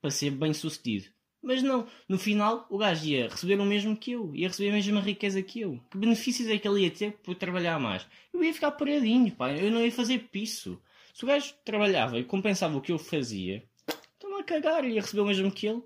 para 0.00 0.10
ser 0.10 0.30
bem 0.30 0.52
sucedido. 0.52 1.06
Mas 1.42 1.62
não, 1.62 1.86
no 2.08 2.18
final 2.18 2.66
o 2.70 2.78
gajo 2.78 3.04
ia 3.06 3.28
receber 3.28 3.60
o 3.60 3.66
mesmo 3.66 3.96
que 3.96 4.12
eu, 4.12 4.34
ia 4.34 4.48
receber 4.48 4.70
a 4.70 4.74
mesma 4.74 5.00
riqueza 5.00 5.42
que 5.42 5.60
eu. 5.60 5.78
Que 5.90 5.98
benefícios 5.98 6.48
é 6.48 6.58
que 6.58 6.66
ele 6.66 6.82
ia 6.82 6.90
ter 6.90 7.12
por 7.18 7.34
trabalhar 7.34 7.78
mais? 7.78 8.06
Eu 8.32 8.42
ia 8.42 8.54
ficar 8.54 8.70
paradinho, 8.72 9.34
pá, 9.34 9.52
eu 9.52 9.70
não 9.70 9.84
ia 9.84 9.92
fazer 9.92 10.28
piso. 10.30 10.80
Se 11.14 11.24
o 11.24 11.28
gajo 11.28 11.54
trabalhava 11.64 12.18
e 12.18 12.24
compensava 12.24 12.76
o 12.76 12.80
que 12.80 12.90
eu 12.90 12.98
fazia, 12.98 13.64
estou-me 13.88 14.40
a 14.40 14.44
cagar, 14.44 14.84
ia 14.84 15.00
receber 15.00 15.20
o 15.20 15.26
mesmo 15.26 15.50
que 15.50 15.68
ele. 15.68 15.80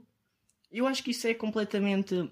Eu 0.72 0.86
acho 0.86 1.04
que 1.04 1.10
isso 1.10 1.26
é 1.28 1.34
completamente 1.34 2.30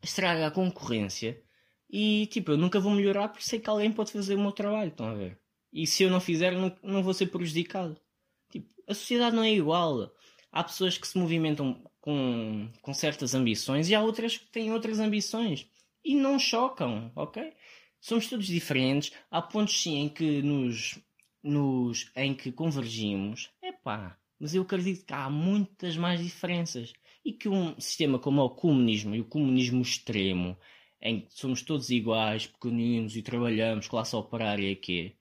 estraga 0.00 0.46
a 0.46 0.50
concorrência 0.50 1.42
e 1.90 2.26
tipo, 2.26 2.52
eu 2.52 2.56
nunca 2.56 2.78
vou 2.78 2.92
melhorar 2.92 3.28
porque 3.28 3.44
sei 3.44 3.58
que 3.58 3.68
alguém 3.68 3.90
pode 3.90 4.12
fazer 4.12 4.36
o 4.36 4.40
meu 4.40 4.52
trabalho, 4.52 4.90
estão 4.90 5.08
a 5.08 5.14
ver? 5.14 5.36
E 5.72 5.84
se 5.84 6.04
eu 6.04 6.10
não 6.10 6.20
fizer, 6.20 6.52
não, 6.52 6.74
não 6.80 7.02
vou 7.02 7.12
ser 7.12 7.26
prejudicado. 7.26 8.00
Tipo, 8.48 8.72
a 8.86 8.94
sociedade 8.94 9.34
não 9.34 9.42
é 9.42 9.50
igual. 9.50 10.08
Há 10.52 10.62
pessoas 10.62 10.96
que 10.96 11.08
se 11.08 11.18
movimentam 11.18 11.82
com, 12.00 12.70
com 12.80 12.94
certas 12.94 13.34
ambições 13.34 13.90
e 13.90 13.96
há 13.96 14.00
outras 14.00 14.36
que 14.36 14.46
têm 14.46 14.72
outras 14.72 15.00
ambições. 15.00 15.66
E 16.04 16.14
não 16.14 16.38
chocam, 16.38 17.10
ok? 17.16 17.52
Somos 18.00 18.28
todos 18.28 18.46
diferentes. 18.46 19.12
Há 19.28 19.42
pontos 19.42 19.82
sim 19.82 19.96
em 19.96 20.08
que 20.08 20.40
nos, 20.40 21.00
nos 21.42 22.10
em 22.16 22.34
que 22.34 22.52
convergimos. 22.52 23.50
É 23.62 23.72
pá. 23.72 24.18
Mas 24.38 24.54
eu 24.54 24.62
acredito 24.62 25.04
que 25.04 25.12
há 25.12 25.28
muitas 25.28 25.96
mais 25.96 26.22
diferenças. 26.22 26.92
E 27.24 27.32
que 27.32 27.48
um 27.48 27.78
sistema 27.80 28.18
como 28.18 28.42
o 28.42 28.50
comunismo 28.50 29.14
e 29.14 29.20
o 29.20 29.24
comunismo 29.24 29.82
extremo, 29.82 30.56
em 31.00 31.20
que 31.20 31.34
somos 31.34 31.62
todos 31.62 31.90
iguais, 31.90 32.46
pequeninos 32.46 33.16
e 33.16 33.22
trabalhamos, 33.22 33.88
classe 33.88 34.16
operária 34.16 34.72
aqui, 34.72 35.16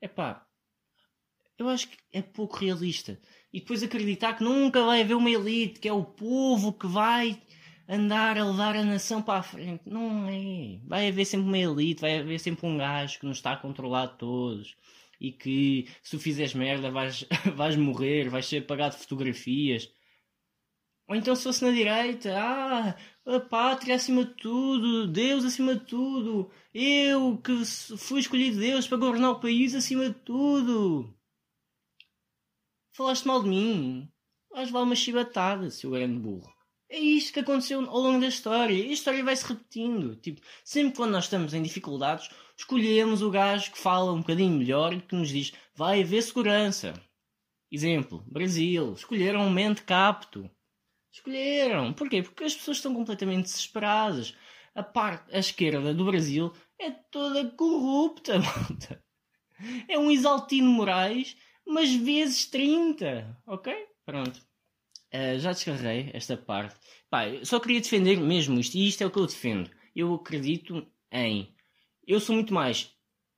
é 0.00 0.08
pá, 0.08 0.46
eu 1.60 1.68
acho 1.68 1.88
que 1.88 1.98
é 2.12 2.22
pouco 2.22 2.56
realista. 2.56 3.20
E 3.52 3.60
depois 3.60 3.82
acreditar 3.82 4.34
que 4.34 4.42
nunca 4.42 4.82
vai 4.82 5.02
haver 5.02 5.14
uma 5.14 5.30
elite, 5.30 5.78
que 5.78 5.88
é 5.88 5.92
o 5.92 6.04
povo 6.04 6.72
que 6.72 6.86
vai 6.86 7.40
andar 7.86 8.38
a 8.38 8.44
levar 8.44 8.76
a 8.76 8.84
nação 8.84 9.20
para 9.20 9.40
a 9.40 9.42
frente. 9.42 9.82
Não 9.84 10.26
é. 10.26 10.78
Vai 10.86 11.08
haver 11.08 11.26
sempre 11.26 11.46
uma 11.46 11.58
elite, 11.58 12.00
vai 12.00 12.20
haver 12.20 12.38
sempre 12.40 12.66
um 12.66 12.78
gajo 12.78 13.18
que 13.18 13.26
nos 13.26 13.38
está 13.38 13.52
a 13.52 13.56
controlar 13.56 14.08
todos. 14.08 14.74
E 15.20 15.32
que 15.32 15.86
se 16.02 16.12
tu 16.12 16.18
fizeres 16.18 16.54
merda 16.54 16.90
vais, 16.90 17.26
vais 17.54 17.76
morrer, 17.76 18.28
vais 18.28 18.46
ser 18.46 18.58
apagado 18.58 18.94
de 18.96 19.02
fotografias. 19.02 19.92
Ou 21.08 21.16
então 21.16 21.34
se 21.34 21.42
fosse 21.42 21.64
na 21.64 21.72
direita, 21.72 22.32
ah, 22.38 22.96
a 23.26 23.40
pátria 23.40 23.96
acima 23.96 24.24
de 24.24 24.34
tudo, 24.34 25.08
Deus 25.08 25.44
acima 25.44 25.74
de 25.74 25.84
tudo, 25.84 26.50
eu 26.72 27.36
que 27.38 27.64
fui 27.98 28.20
escolhido 28.20 28.60
Deus 28.60 28.86
para 28.86 28.98
governar 28.98 29.32
o 29.32 29.40
país 29.40 29.74
acima 29.74 30.08
de 30.08 30.14
tudo. 30.20 31.12
Falaste 32.92 33.26
mal 33.26 33.42
de 33.42 33.48
mim. 33.48 34.08
Vais 34.52 34.68
levar 34.68 34.82
uma 34.82 34.94
chibatada, 34.94 35.70
seu 35.70 35.90
grande 35.90 36.18
burro. 36.18 36.59
É 36.90 36.98
isto 36.98 37.32
que 37.32 37.40
aconteceu 37.40 37.80
ao 37.88 38.00
longo 38.00 38.20
da 38.20 38.26
história. 38.26 38.74
E 38.74 38.90
a 38.90 38.92
história 38.92 39.22
vai 39.22 39.36
se 39.36 39.46
repetindo. 39.46 40.16
Tipo, 40.16 40.40
sempre 40.64 40.96
quando 40.96 41.12
nós 41.12 41.24
estamos 41.24 41.54
em 41.54 41.62
dificuldades, 41.62 42.28
escolhemos 42.56 43.22
o 43.22 43.30
gajo 43.30 43.70
que 43.70 43.78
fala 43.78 44.12
um 44.12 44.20
bocadinho 44.20 44.58
melhor 44.58 44.92
e 44.92 45.00
que 45.00 45.14
nos 45.14 45.28
diz 45.28 45.52
vai 45.74 46.02
haver 46.02 46.22
segurança. 46.22 46.92
Exemplo, 47.70 48.24
Brasil. 48.26 48.92
Escolheram 48.94 49.42
um 49.42 49.50
mente 49.50 49.82
capto. 49.82 50.50
Escolheram. 51.12 51.92
Porquê? 51.92 52.22
Porque 52.22 52.44
as 52.44 52.54
pessoas 52.54 52.78
estão 52.78 52.92
completamente 52.92 53.44
desesperadas. 53.44 54.34
A 54.74 54.82
parte, 54.82 55.34
a 55.34 55.38
esquerda 55.38 55.94
do 55.94 56.04
Brasil 56.04 56.52
é 56.78 56.90
toda 56.90 57.50
corrupta, 57.50 58.38
malta. 58.40 59.02
É 59.88 59.98
um 59.98 60.10
Isaltino 60.10 60.70
Moraes 60.70 61.36
mas 61.70 61.94
vezes 61.94 62.46
30, 62.46 63.42
ok? 63.46 63.72
Pronto. 64.04 64.40
Uh, 65.12 65.38
já 65.38 65.52
descarreguei 65.52 66.10
esta 66.14 66.36
parte. 66.36 66.76
Pá, 67.08 67.24
só 67.42 67.58
queria 67.58 67.80
defender 67.80 68.16
mesmo 68.16 68.60
isto, 68.60 68.76
e 68.76 68.86
isto 68.86 69.02
é 69.02 69.06
o 69.06 69.10
que 69.10 69.18
eu 69.18 69.26
defendo. 69.26 69.70
Eu 69.94 70.14
acredito 70.14 70.86
em. 71.10 71.52
Eu 72.06 72.20
sou 72.20 72.34
muito 72.34 72.54
mais 72.54 72.94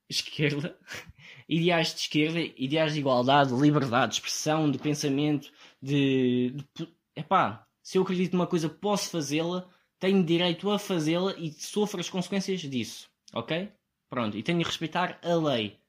esquerda, 0.09 0.77
ideais 1.49 1.93
de 1.93 2.01
esquerda, 2.01 2.39
ideais 2.57 2.93
de 2.93 2.99
igualdade, 2.99 3.53
liberdade 3.53 4.11
de 4.11 4.15
expressão, 4.17 4.69
de 4.69 4.77
pensamento, 4.77 5.51
de. 5.81 6.55
de 6.75 6.87
epá, 7.15 7.65
se 7.81 7.97
eu 7.97 8.03
acredito 8.03 8.33
numa 8.33 8.47
coisa, 8.47 8.69
posso 8.69 9.09
fazê-la, 9.09 9.67
tenho 9.99 10.23
direito 10.23 10.69
a 10.69 10.77
fazê-la 10.77 11.33
e 11.37 11.51
sofro 11.51 11.99
as 11.99 12.09
consequências 12.09 12.61
disso, 12.61 13.09
ok? 13.33 13.71
Pronto, 14.09 14.37
e 14.37 14.43
tenho 14.43 14.59
de 14.59 14.65
respeitar 14.65 15.19
a 15.23 15.35
lei. 15.35 15.79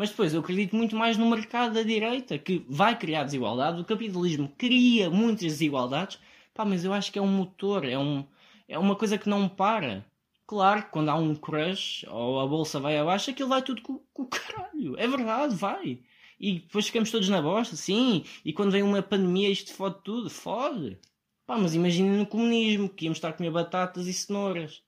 Mas 0.00 0.08
depois 0.08 0.32
eu 0.32 0.40
acredito 0.40 0.74
muito 0.74 0.96
mais 0.96 1.18
no 1.18 1.28
mercado 1.28 1.74
da 1.74 1.82
direita, 1.82 2.38
que 2.38 2.64
vai 2.66 2.98
criar 2.98 3.24
desigualdade. 3.24 3.82
O 3.82 3.84
capitalismo 3.84 4.50
cria 4.56 5.10
muitas 5.10 5.52
desigualdades. 5.52 6.18
Pá, 6.54 6.64
mas 6.64 6.86
eu 6.86 6.92
acho 6.94 7.12
que 7.12 7.18
é 7.18 7.22
um 7.22 7.26
motor, 7.26 7.84
é, 7.84 7.98
um, 7.98 8.24
é 8.66 8.78
uma 8.78 8.96
coisa 8.96 9.18
que 9.18 9.28
não 9.28 9.46
para. 9.46 10.02
Claro 10.46 10.84
que 10.84 10.90
quando 10.90 11.10
há 11.10 11.14
um 11.16 11.34
crush 11.34 12.06
ou 12.08 12.40
a 12.40 12.46
bolsa 12.46 12.80
vai 12.80 12.96
abaixo, 12.96 13.30
aquilo 13.30 13.50
vai 13.50 13.60
tudo 13.60 13.82
com, 13.82 13.98
com 14.14 14.22
o 14.22 14.26
caralho. 14.26 14.98
É 14.98 15.06
verdade, 15.06 15.54
vai. 15.54 16.00
E 16.40 16.60
depois 16.60 16.86
ficamos 16.86 17.10
todos 17.10 17.28
na 17.28 17.42
bosta, 17.42 17.76
sim. 17.76 18.24
E 18.42 18.54
quando 18.54 18.72
vem 18.72 18.82
uma 18.82 19.02
pandemia, 19.02 19.50
isto 19.50 19.74
fode 19.74 20.02
tudo, 20.02 20.30
fode. 20.30 20.98
Pá, 21.46 21.58
mas 21.58 21.74
imagina 21.74 22.16
no 22.16 22.24
comunismo, 22.26 22.88
que 22.88 23.04
íamos 23.04 23.18
estar 23.18 23.28
a 23.28 23.32
comer 23.34 23.50
batatas 23.50 24.06
e 24.06 24.14
cenouras. 24.14 24.82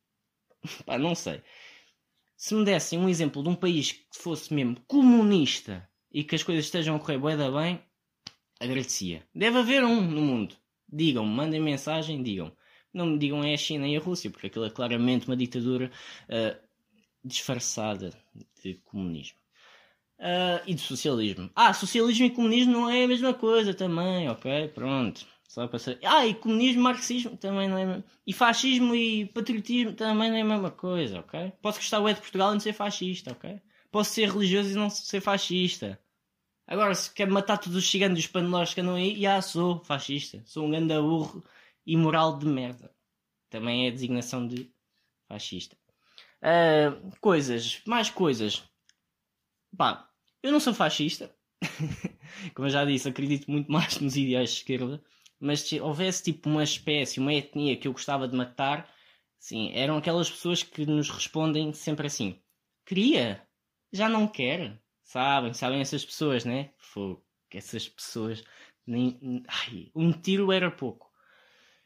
Pá, 0.87 0.97
não 0.97 1.15
sei 1.15 1.43
se 2.43 2.57
me 2.57 2.65
dessem 2.65 2.99
um 2.99 3.09
exemplo 3.09 3.41
de 3.41 3.49
um 3.49 3.55
país 3.55 3.93
que 3.93 4.19
fosse 4.19 4.53
mesmo 4.53 4.77
comunista 4.89 5.89
e 6.11 6.25
que 6.25 6.35
as 6.35 6.43
coisas 6.43 6.65
estejam 6.65 6.97
a 6.97 6.99
correr 6.99 7.17
bué 7.17 7.37
da 7.37 7.49
bem, 7.49 7.81
agradecia. 8.59 9.25
Deve 9.33 9.59
haver 9.59 9.85
um 9.85 10.01
no 10.01 10.21
mundo. 10.21 10.57
Digam, 10.93 11.25
mandem 11.25 11.61
mensagem, 11.61 12.21
digam. 12.21 12.51
Não 12.93 13.07
me 13.07 13.17
digam 13.17 13.45
é 13.45 13.55
a 13.55 13.57
China 13.57 13.87
e 13.87 13.97
a 13.97 14.01
Rússia, 14.01 14.29
porque 14.29 14.49
aquilo 14.49 14.65
é 14.65 14.71
claramente 14.71 15.29
uma 15.29 15.37
ditadura 15.37 15.89
uh, 16.25 16.61
disfarçada 17.25 18.13
de 18.61 18.75
comunismo. 18.87 19.39
Uh, 20.19 20.67
e 20.67 20.75
de 20.75 20.81
socialismo. 20.81 21.49
Ah, 21.55 21.73
socialismo 21.73 22.27
e 22.27 22.31
comunismo 22.31 22.73
não 22.73 22.91
é 22.91 23.05
a 23.05 23.09
mesma 23.09 23.33
coisa 23.33 23.73
também, 23.73 24.29
ok? 24.29 24.67
Pronto. 24.75 25.25
Só 25.53 25.69
para 25.69 25.79
ser... 25.79 25.99
Ah, 26.03 26.27
e 26.27 26.35
comunismo, 26.35 26.83
marxismo 26.83 27.37
também 27.37 27.69
não 27.69 27.77
é. 27.77 28.03
E 28.27 28.33
fascismo 28.33 28.95
e 28.95 29.27
patriotismo 29.27 29.93
também 29.93 30.31
não 30.31 30.39
é 30.39 30.41
a 30.41 30.45
mesma 30.47 30.71
coisa, 30.71 31.21
ok? 31.21 31.53
Posso 31.61 31.79
gostar 31.79 32.01
o 32.01 32.11
de 32.11 32.21
Portugal 32.23 32.49
e 32.49 32.53
não 32.55 32.61
ser 32.61 32.73
fascista, 32.73 33.33
ok? 33.33 33.61
Posso 33.91 34.13
ser 34.15 34.31
religioso 34.31 34.71
e 34.71 34.75
não 34.75 34.89
ser 34.89 35.21
fascista. 35.21 36.01
Agora, 36.67 36.95
se 36.95 37.13
quer 37.13 37.29
matar 37.29 37.59
todos 37.59 37.77
os 37.77 37.87
ciganos 37.87 38.19
dos 38.19 38.27
panelós 38.29 38.73
que 38.73 38.81
andam 38.81 38.95
aí, 38.95 39.21
já 39.21 39.43
sou 39.43 39.85
fascista. 39.85 40.43
Sou 40.47 40.65
um 40.65 40.71
grande 40.71 40.95
burro 40.99 41.45
imoral 41.85 42.39
de 42.39 42.47
merda. 42.47 42.91
Também 43.51 43.85
é 43.85 43.89
a 43.91 43.93
designação 43.93 44.49
de 44.49 44.73
fascista. 45.29 45.77
Uh, 46.41 47.15
coisas, 47.21 47.83
mais 47.87 48.09
coisas. 48.09 48.65
Pá, 49.77 50.09
eu 50.43 50.51
não 50.51 50.61
sou 50.61 50.73
fascista. 50.73 51.31
Como 52.55 52.69
eu 52.69 52.71
já 52.71 52.87
disse, 52.87 53.07
acredito 53.07 53.51
muito 53.51 53.71
mais 53.71 54.01
nos 54.01 54.17
ideais 54.17 54.49
de 54.49 54.57
esquerda 54.57 55.05
mas 55.43 55.63
se 55.63 55.81
houvesse 55.81 56.23
tipo 56.23 56.49
uma 56.49 56.63
espécie, 56.63 57.19
uma 57.19 57.35
etnia 57.35 57.77
que 57.77 57.89
eu 57.89 57.93
gostava 57.93 58.29
de 58.29 58.37
matar, 58.37 58.89
sim, 59.41 59.73
eram 59.75 59.97
aquelas 59.97 60.31
pessoas 60.31 60.63
que 60.63 60.87
nos 60.87 61.11
respondem 61.11 61.73
sempre 61.73 62.07
assim: 62.07 62.41
queria, 62.87 63.43
já 63.93 64.09
não 64.09 64.29
quer. 64.29 64.81
Sabem, 65.03 65.53
sabem 65.53 65.81
essas 65.81 66.05
pessoas, 66.05 66.45
né? 66.45 66.71
Fogo, 66.79 67.25
essas 67.51 67.89
pessoas. 67.89 68.45
Nem, 68.87 69.43
ai, 69.49 69.91
um 69.95 70.13
tiro 70.13 70.53
era 70.53 70.71
pouco. 70.71 71.11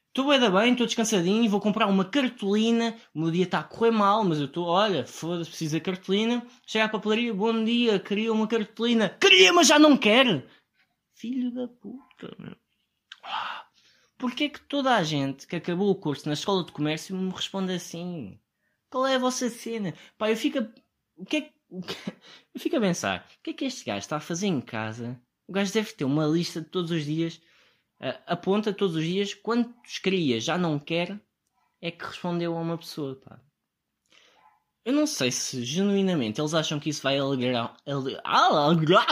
Estou 0.08 0.28
bem, 0.28 0.50
bem, 0.50 0.72
estou 0.72 0.86
descansadinho, 0.86 1.50
vou 1.50 1.60
comprar 1.60 1.86
uma 1.86 2.04
cartolina. 2.04 2.94
O 3.14 3.20
meu 3.20 3.30
dia 3.30 3.44
está 3.44 3.60
a 3.60 3.64
correr 3.64 3.90
mal, 3.90 4.22
mas 4.22 4.38
eu 4.38 4.46
estou, 4.46 4.66
olha, 4.66 5.06
foda-se, 5.06 5.48
preciso 5.48 5.76
de 5.76 5.80
cartolina. 5.80 6.46
Chega 6.66 6.84
à 6.84 6.88
papelaria, 6.88 7.32
bom 7.32 7.64
dia, 7.64 7.98
queria 7.98 8.32
uma 8.32 8.46
cartolina. 8.46 9.08
Queria, 9.08 9.52
mas 9.52 9.66
já 9.66 9.78
não 9.78 9.96
quer! 9.96 10.46
Filho 11.14 11.50
da 11.52 11.66
puta, 11.68 12.34
meu. 12.38 12.65
Porquê 14.18 14.44
é 14.44 14.48
que 14.48 14.60
toda 14.60 14.94
a 14.94 15.02
gente 15.02 15.46
que 15.46 15.56
acabou 15.56 15.90
o 15.90 15.94
curso 15.94 16.26
na 16.26 16.34
escola 16.34 16.64
de 16.64 16.72
comércio 16.72 17.14
me 17.14 17.30
responde 17.30 17.72
assim? 17.72 18.40
Qual 18.90 19.06
é 19.06 19.16
a 19.16 19.18
vossa 19.18 19.50
cena? 19.50 19.94
Pá, 20.16 20.30
eu 20.30 20.36
fico. 20.36 20.58
O 21.16 21.24
que 21.24 21.36
é 21.36 21.40
que. 21.42 21.56
Eu 22.54 22.60
fico 22.60 22.76
a 22.76 22.80
pensar, 22.80 23.28
o 23.38 23.42
que 23.42 23.50
é 23.50 23.52
que 23.52 23.64
este 23.66 23.84
gajo 23.84 23.98
está 23.98 24.16
a 24.16 24.20
fazer 24.20 24.46
em 24.46 24.60
casa? 24.60 25.20
O 25.46 25.52
gajo 25.52 25.72
deve 25.72 25.92
ter 25.92 26.04
uma 26.04 26.26
lista 26.26 26.60
de 26.60 26.68
todos 26.68 26.90
os 26.90 27.04
dias, 27.04 27.40
aponta 28.26 28.72
todos 28.72 28.96
os 28.96 29.04
dias 29.04 29.34
quantos 29.34 29.98
queria, 29.98 30.40
já 30.40 30.56
não 30.56 30.78
quer, 30.78 31.20
é 31.80 31.90
que 31.90 32.04
respondeu 32.04 32.56
a 32.56 32.60
uma 32.60 32.78
pessoa, 32.78 33.16
pá. 33.16 33.40
Eu 34.84 34.92
não 34.92 35.06
sei 35.06 35.32
se 35.32 35.64
genuinamente 35.64 36.40
eles 36.40 36.54
acham 36.54 36.78
que 36.78 36.88
isso 36.88 37.02
vai 37.02 37.18
alegrar, 37.18 37.76
alegrar, 37.84 39.06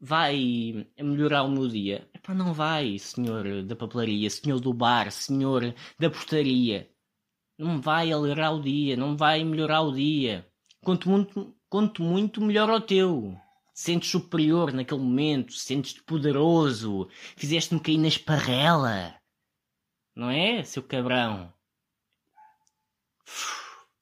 vai 0.00 0.86
melhorar 0.98 1.42
o 1.42 1.50
meu 1.50 1.68
dia? 1.68 2.08
Epá, 2.14 2.34
não 2.34 2.52
vai, 2.52 2.98
senhor 2.98 3.62
da 3.62 3.74
papelaria, 3.74 4.30
senhor 4.30 4.60
do 4.60 4.72
bar, 4.72 5.10
senhor 5.10 5.74
da 5.98 6.10
portaria. 6.10 6.90
Não 7.58 7.80
vai 7.80 8.12
alegrar 8.12 8.54
o 8.54 8.62
dia, 8.62 8.96
não 8.96 9.16
vai 9.16 9.44
melhorar 9.44 9.82
o 9.82 9.92
dia. 9.92 10.46
Quanto 10.82 11.08
muito, 11.10 11.56
quanto 11.68 12.02
muito 12.02 12.40
melhor 12.40 12.70
o 12.70 12.80
teu. 12.80 13.36
Sentes 13.74 14.10
superior 14.10 14.72
naquele 14.72 15.00
momento, 15.00 15.52
sentes-te 15.52 16.02
poderoso, 16.02 17.08
fizeste-me 17.36 17.80
cair 17.80 17.98
na 17.98 18.08
esparrela. 18.08 19.14
Não 20.14 20.30
é, 20.30 20.64
seu 20.64 20.82
cabrão? 20.82 21.52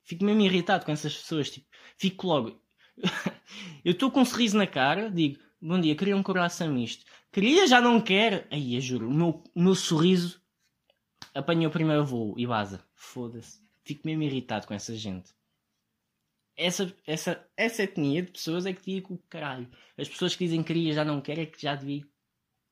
Fico 0.03 0.25
mesmo 0.25 0.41
irritado 0.41 0.85
com 0.85 0.93
essas 0.93 1.15
pessoas, 1.15 1.51
tipo, 1.51 1.67
fico 1.99 2.27
logo. 2.27 2.63
eu 3.85 3.93
estou 3.93 4.11
com 4.11 4.21
um 4.21 4.25
sorriso 4.25 4.57
na 4.57 4.67
cara, 4.67 5.11
digo, 5.11 5.39
bom 5.61 5.81
dia, 5.81 5.97
queria 5.97 6.17
um 6.17 6.23
coração 6.23 6.73
misto. 6.73 7.05
Queria, 7.33 7.67
já 7.67 7.81
não 7.81 8.01
quero. 8.01 8.45
Aí, 8.51 8.75
eu 8.75 8.81
juro, 8.81 9.09
o 9.09 9.13
meu, 9.13 9.45
meu 9.55 9.75
sorriso 9.75 10.41
apanha 11.35 11.69
o 11.69 11.71
primeiro 11.71 12.05
voo 12.05 12.35
e 12.37 12.47
vaza. 12.47 12.85
Foda-se. 12.95 13.61
Fico 13.85 14.07
mesmo 14.07 14.23
irritado 14.23 14.67
com 14.67 14.75
essa 14.75 14.95
gente. 14.97 15.35
Essa, 16.57 16.93
essa, 17.07 17.47
essa 17.57 17.83
etnia 17.83 18.23
de 18.23 18.33
pessoas 18.33 18.65
é 18.65 18.73
que 18.73 18.83
devia 18.83 19.03
com 19.03 19.15
o 19.15 19.23
caralho. 19.29 19.69
As 19.99 20.09
pessoas 20.09 20.35
que 20.35 20.45
dizem 20.45 20.63
queria 20.63 20.95
já 20.95 21.05
não 21.05 21.21
quer 21.21 21.39
é 21.39 21.47
que 21.47 21.61
já 21.61 21.75
devia 21.75 22.03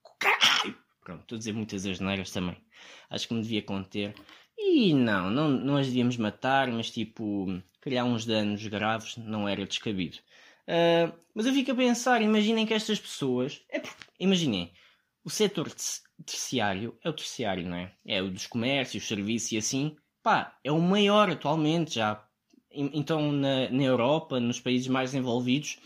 com 0.03 0.13
o 0.13 0.17
caralho. 0.19 0.77
Pronto, 1.03 1.21
estou 1.21 1.37
a 1.37 1.39
dizer 1.39 1.53
muitas 1.53 1.85
asneiras 1.85 2.31
também. 2.31 2.57
Acho 3.11 3.29
que 3.29 3.35
me 3.35 3.43
devia 3.43 3.63
conter. 3.63 4.15
E 4.57 4.95
não, 4.95 5.31
não, 5.31 5.51
não 5.51 5.77
as 5.77 5.87
devíamos 5.87 6.17
matar, 6.17 6.69
mas 6.69 6.91
tipo, 6.91 7.47
criar 7.81 8.05
uns 8.05 8.25
danos 8.25 8.67
graves 8.67 9.17
não 9.19 9.47
era 9.47 9.67
descabido. 9.67 10.19
Uh, 10.69 11.13
mas 11.35 11.47
eu 11.47 11.53
fico 11.53 11.73
a 11.73 11.75
pensar, 11.75 12.23
imaginem 12.23 12.67
que 12.67 12.75
estas 12.75 12.99
pessoas. 12.99 13.63
É, 13.71 13.83
imaginem, 14.19 14.73
o 15.25 15.31
setor 15.31 15.71
terciário 16.25 16.97
é 17.03 17.09
o 17.09 17.13
terciário, 17.13 17.67
não 17.67 17.77
é? 17.77 17.93
É 18.07 18.23
o 18.23 18.31
dos 18.31 18.47
comércios, 18.47 19.07
serviços 19.07 19.53
e 19.53 19.59
assim. 19.59 19.97
Pá, 20.23 20.57
é 20.63 20.73
o 20.73 20.81
maior 20.81 21.31
atualmente 21.31 21.97
já. 21.97 22.27
Então, 22.71 23.31
na, 23.31 23.69
na 23.71 23.83
Europa, 23.83 24.41
nos 24.41 24.61
países 24.61 24.89
mais 24.89 25.15
envolvidos, 25.15 25.79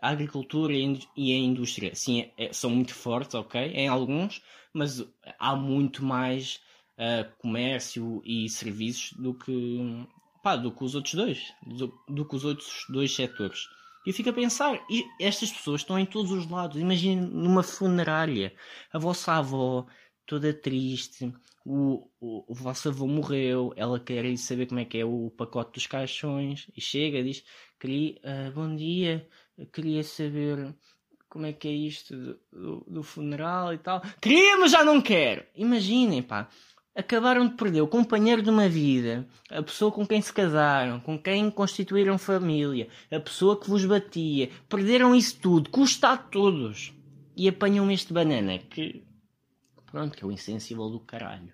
a 0.00 0.10
agricultura 0.10 0.74
e 0.74 1.32
a 1.32 1.38
indústria, 1.38 1.94
sim, 1.94 2.30
é, 2.36 2.52
são 2.52 2.68
muito 2.70 2.94
fortes, 2.94 3.34
ok? 3.34 3.72
Em 3.72 3.88
alguns, 3.88 4.42
mas 4.72 5.02
há 5.38 5.56
muito 5.56 6.04
mais 6.04 6.60
uh, 6.98 7.32
comércio 7.38 8.20
e 8.24 8.48
serviços 8.48 9.12
do 9.14 9.32
que, 9.32 10.06
pá, 10.42 10.56
do 10.56 10.70
que 10.70 10.84
os 10.84 10.94
outros 10.94 11.14
dois, 11.14 11.54
do, 11.66 11.92
do 12.08 12.28
que 12.28 12.36
os 12.36 12.44
outros 12.44 12.84
dois 12.90 13.14
setores. 13.14 13.66
E 14.04 14.10
eu 14.10 14.14
fico 14.14 14.30
a 14.30 14.32
pensar, 14.32 14.78
estas 15.18 15.50
pessoas 15.50 15.80
estão 15.80 15.98
em 15.98 16.06
todos 16.06 16.30
os 16.30 16.48
lados. 16.48 16.80
Imaginem 16.80 17.20
numa 17.20 17.62
funerária, 17.62 18.54
a 18.92 18.98
vossa 18.98 19.32
avó 19.32 19.86
toda 20.26 20.52
triste, 20.52 21.32
o, 21.64 22.08
o, 22.20 22.52
o 22.52 22.54
vosso 22.54 22.88
avô 22.88 23.06
morreu, 23.06 23.72
ela 23.76 23.98
quer 23.98 24.36
saber 24.36 24.66
como 24.66 24.80
é 24.80 24.84
que 24.84 24.98
é 24.98 25.04
o 25.04 25.30
pacote 25.30 25.72
dos 25.72 25.86
caixões, 25.86 26.68
e 26.76 26.80
chega 26.80 27.18
e 27.18 27.24
diz, 27.24 27.44
queria, 27.80 28.20
uh, 28.22 28.52
bom 28.52 28.74
dia, 28.74 29.26
queria 29.72 30.02
saber 30.02 30.74
como 31.28 31.46
é 31.46 31.52
que 31.52 31.68
é 31.68 31.72
isto 31.72 32.16
do, 32.16 32.40
do, 32.52 32.84
do 32.88 33.02
funeral 33.02 33.72
e 33.72 33.78
tal. 33.78 34.00
Queria, 34.20 34.56
mas 34.58 34.70
já 34.70 34.84
não 34.84 35.00
quero! 35.00 35.44
Imaginem, 35.54 36.22
pá, 36.22 36.48
acabaram 36.94 37.48
de 37.48 37.54
perder 37.54 37.80
o 37.80 37.88
companheiro 37.88 38.42
de 38.42 38.50
uma 38.50 38.68
vida, 38.68 39.26
a 39.50 39.62
pessoa 39.62 39.90
com 39.90 40.06
quem 40.06 40.22
se 40.22 40.32
casaram, 40.32 41.00
com 41.00 41.18
quem 41.18 41.50
constituíram 41.50 42.16
família, 42.16 42.88
a 43.10 43.18
pessoa 43.18 43.58
que 43.58 43.68
vos 43.68 43.84
batia, 43.84 44.50
perderam 44.68 45.14
isso 45.14 45.38
tudo, 45.40 45.70
custa 45.70 46.10
a 46.10 46.16
todos. 46.16 46.92
E 47.36 47.48
apanham 47.48 47.90
este 47.90 48.12
banana 48.12 48.58
que. 48.58 49.04
Pronto, 49.86 50.16
que 50.16 50.24
é 50.24 50.26
o 50.26 50.30
insensível 50.30 50.88
do 50.88 51.00
caralho. 51.00 51.52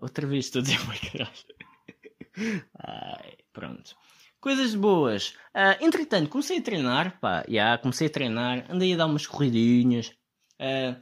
Outra 0.00 0.26
vez 0.26 0.46
estou 0.46 0.60
a 0.60 0.62
dizer 0.64 0.78
bem 0.86 0.98
caralho. 1.10 2.66
Ai, 2.78 3.36
pronto. 3.52 3.96
Coisas 4.40 4.74
boas. 4.74 5.30
Uh, 5.54 5.84
entretanto, 5.84 6.28
comecei 6.28 6.58
a 6.58 6.62
treinar, 6.62 7.18
pá, 7.20 7.38
já, 7.42 7.48
yeah, 7.48 7.78
comecei 7.78 8.08
a 8.08 8.10
treinar, 8.10 8.66
andei 8.68 8.94
a 8.94 8.96
dar 8.96 9.06
umas 9.06 9.26
corridinhas. 9.26 10.12
Uh, 10.60 11.00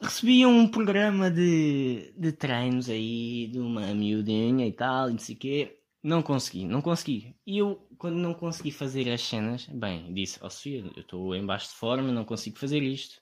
recebi 0.00 0.46
um 0.46 0.68
programa 0.68 1.30
de, 1.30 2.12
de 2.16 2.32
treinos 2.32 2.88
aí 2.88 3.48
de 3.48 3.58
uma 3.58 3.94
miudinha 3.94 4.66
e 4.66 4.72
tal, 4.72 5.08
e 5.10 5.12
não 5.12 5.18
sei 5.18 5.34
o 5.34 5.38
quê. 5.38 5.74
Não 6.02 6.22
consegui, 6.22 6.64
não 6.64 6.80
consegui. 6.80 7.36
E 7.46 7.58
eu, 7.58 7.76
quando 7.98 8.16
não 8.16 8.32
consegui 8.32 8.70
fazer 8.70 9.10
as 9.10 9.20
cenas, 9.20 9.66
bem, 9.66 10.12
disse, 10.14 10.38
ó 10.42 10.46
oh, 10.46 10.50
Sofia, 10.50 10.80
eu 10.94 11.02
estou 11.02 11.34
em 11.34 11.44
baixo 11.44 11.68
de 11.68 11.74
forma, 11.74 12.12
não 12.12 12.24
consigo 12.24 12.58
fazer 12.58 12.82
isto. 12.82 13.20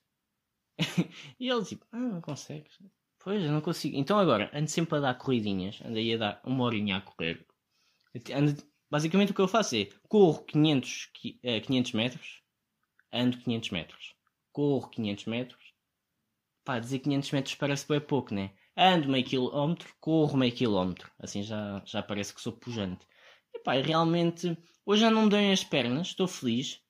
e 1.41 1.49
ele 1.49 1.65
tipo, 1.65 1.87
ah, 1.91 1.99
não 1.99 2.21
consegues. 2.21 2.79
Pois, 3.19 3.43
eu 3.43 3.51
não 3.51 3.61
consigo. 3.61 3.97
Então 3.97 4.19
agora, 4.19 4.51
ando 4.55 4.71
sempre 4.71 4.99
a 4.99 5.01
dar 5.01 5.15
corridinhas, 5.19 5.81
andei 5.85 6.15
a 6.15 6.19
dar 6.19 6.41
uma 6.45 6.65
horinha 6.65 6.99
a 6.99 7.01
correr. 7.01 7.45
Ando, 8.33 8.62
basicamente 8.91 9.33
o 9.33 9.35
que 9.35 9.41
eu 9.41 9.49
faço 9.49 9.75
é, 9.75 9.89
corro 10.09 10.45
500, 10.45 11.11
500 11.65 11.95
eh, 11.95 11.97
metros, 11.97 12.43
ando 13.12 13.39
500 13.39 13.71
metros. 13.71 14.15
Corro 14.53 14.89
500 14.91 15.25
metros, 15.27 15.65
Pá, 16.66 16.81
dizer 16.81 16.98
500 16.98 17.31
metros 17.31 17.55
parece 17.55 17.87
bem 17.88 18.00
pouco, 18.00 18.35
né? 18.35 18.50
Ando 18.76 19.09
meio 19.09 19.24
quilómetro, 19.24 19.88
corro 20.00 20.37
meio 20.37 20.52
quilómetro. 20.52 21.09
Assim 21.16 21.40
já, 21.44 21.81
já 21.87 22.02
parece 22.02 22.35
que 22.35 22.40
sou 22.40 22.52
pujante. 22.52 23.07
E 23.55 23.61
pá, 23.61 23.74
realmente, 23.74 24.59
hoje 24.85 25.02
já 25.02 25.11
não 25.11 25.24
me 25.24 25.31
dão 25.31 25.52
as 25.52 25.62
pernas, 25.62 26.09
estou 26.09 26.26
feliz. 26.26 26.81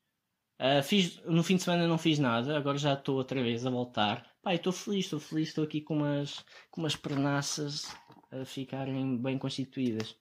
Uh, 0.58 0.82
fiz, 0.82 1.18
no 1.26 1.42
fim 1.42 1.56
de 1.56 1.64
semana 1.64 1.86
não 1.86 1.98
fiz 1.98 2.18
nada, 2.18 2.56
agora 2.56 2.78
já 2.78 2.94
estou 2.94 3.16
outra 3.16 3.42
vez 3.42 3.66
a 3.66 3.70
voltar. 3.70 4.26
Pá, 4.42 4.54
estou 4.54 4.72
feliz, 4.72 5.04
estou 5.04 5.20
feliz, 5.20 5.48
estou 5.48 5.64
aqui 5.64 5.82
com 5.82 5.96
umas, 5.98 6.42
com 6.70 6.80
umas 6.80 6.96
pernaças 6.96 7.94
a 8.30 8.46
ficarem 8.46 9.18
bem 9.18 9.38
constituídas. 9.38 10.16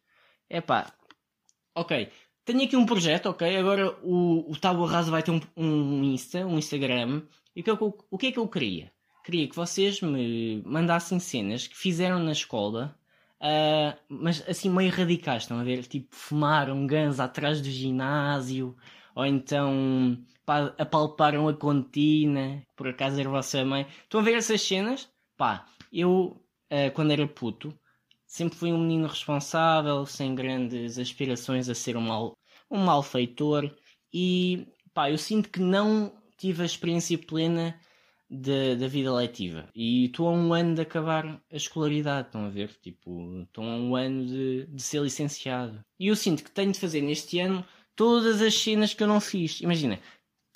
É 0.49 0.59
pá, 0.59 0.93
ok. 1.73 2.11
Tenho 2.43 2.63
aqui 2.65 2.75
um 2.75 2.85
projeto, 2.85 3.27
ok? 3.27 3.55
Agora 3.55 3.97
o, 4.03 4.51
o 4.51 4.59
Tábua 4.59 4.89
Rasa 4.91 5.09
vai 5.11 5.23
ter 5.23 5.31
um, 5.31 5.39
um 5.55 6.03
Insta, 6.03 6.45
um 6.45 6.57
Instagram. 6.57 7.23
E 7.55 7.61
o 7.61 7.63
que, 7.63 7.69
é 7.69 7.73
eu, 7.73 7.97
o 8.11 8.17
que 8.17 8.27
é 8.27 8.31
que 8.33 8.39
eu 8.39 8.47
queria? 8.49 8.93
Queria 9.25 9.47
que 9.47 9.55
vocês 9.55 10.01
me 10.01 10.61
mandassem 10.63 11.19
cenas 11.19 11.65
que 11.65 11.75
fizeram 11.75 12.19
na 12.19 12.31
escola, 12.31 12.95
uh, 13.41 13.97
mas 14.07 14.47
assim 14.47 14.69
meio 14.69 14.91
radicais, 14.91 15.43
estão 15.43 15.59
a 15.59 15.63
ver? 15.63 15.83
Tipo, 15.88 16.15
fumaram 16.15 16.85
gans 16.85 17.19
atrás 17.19 17.59
do 17.59 17.69
ginásio, 17.69 18.77
ou 19.15 19.25
então 19.25 20.23
pá, 20.45 20.73
apalparam 20.77 21.47
a 21.47 21.53
contina, 21.55 22.61
por 22.75 22.88
acaso 22.88 23.19
era 23.19 23.27
a 23.27 23.31
vossa 23.31 23.65
mãe. 23.65 23.88
Estão 24.03 24.21
a 24.21 24.23
ver 24.23 24.35
essas 24.35 24.61
cenas? 24.61 25.09
Pá, 25.35 25.65
eu, 25.91 26.39
uh, 26.71 26.91
quando 26.93 27.11
era 27.11 27.27
puto, 27.27 27.73
sempre 28.27 28.57
fui 28.57 28.71
um 28.71 28.79
menino 28.79 29.07
responsável, 29.07 30.05
sem 30.05 30.35
grandes 30.35 30.99
aspirações 30.99 31.67
a 31.67 31.73
ser 31.73 31.97
um, 31.97 32.01
mal, 32.01 32.38
um 32.69 32.77
malfeitor, 32.77 33.75
e 34.13 34.67
pá, 34.93 35.09
eu 35.09 35.17
sinto 35.17 35.49
que 35.49 35.59
não 35.59 36.13
tive 36.38 36.61
a 36.61 36.65
experiência 36.65 37.17
plena 37.17 37.79
da, 38.29 38.75
da 38.75 38.88
vida 38.88 39.13
letiva. 39.13 39.69
E 39.75 40.05
estou 40.05 40.27
a 40.27 40.31
um 40.31 40.53
ano 40.53 40.75
de 40.75 40.81
acabar 40.81 41.25
a 41.51 41.55
escolaridade, 41.55 42.27
estão 42.27 42.45
a 42.45 42.49
ver? 42.49 42.75
Tipo, 42.81 43.43
estou 43.43 43.63
a 43.63 43.75
um 43.75 43.95
ano 43.95 44.25
de, 44.25 44.65
de 44.67 44.81
ser 44.81 45.01
licenciado. 45.01 45.83
E 45.99 46.07
eu 46.07 46.15
sinto 46.15 46.43
que 46.43 46.51
tenho 46.51 46.71
de 46.71 46.79
fazer 46.79 47.01
neste 47.01 47.39
ano 47.39 47.65
todas 47.95 48.41
as 48.41 48.53
cenas 48.53 48.93
que 48.93 49.03
eu 49.03 49.07
não 49.07 49.21
fiz. 49.21 49.61
Imagina, 49.61 49.99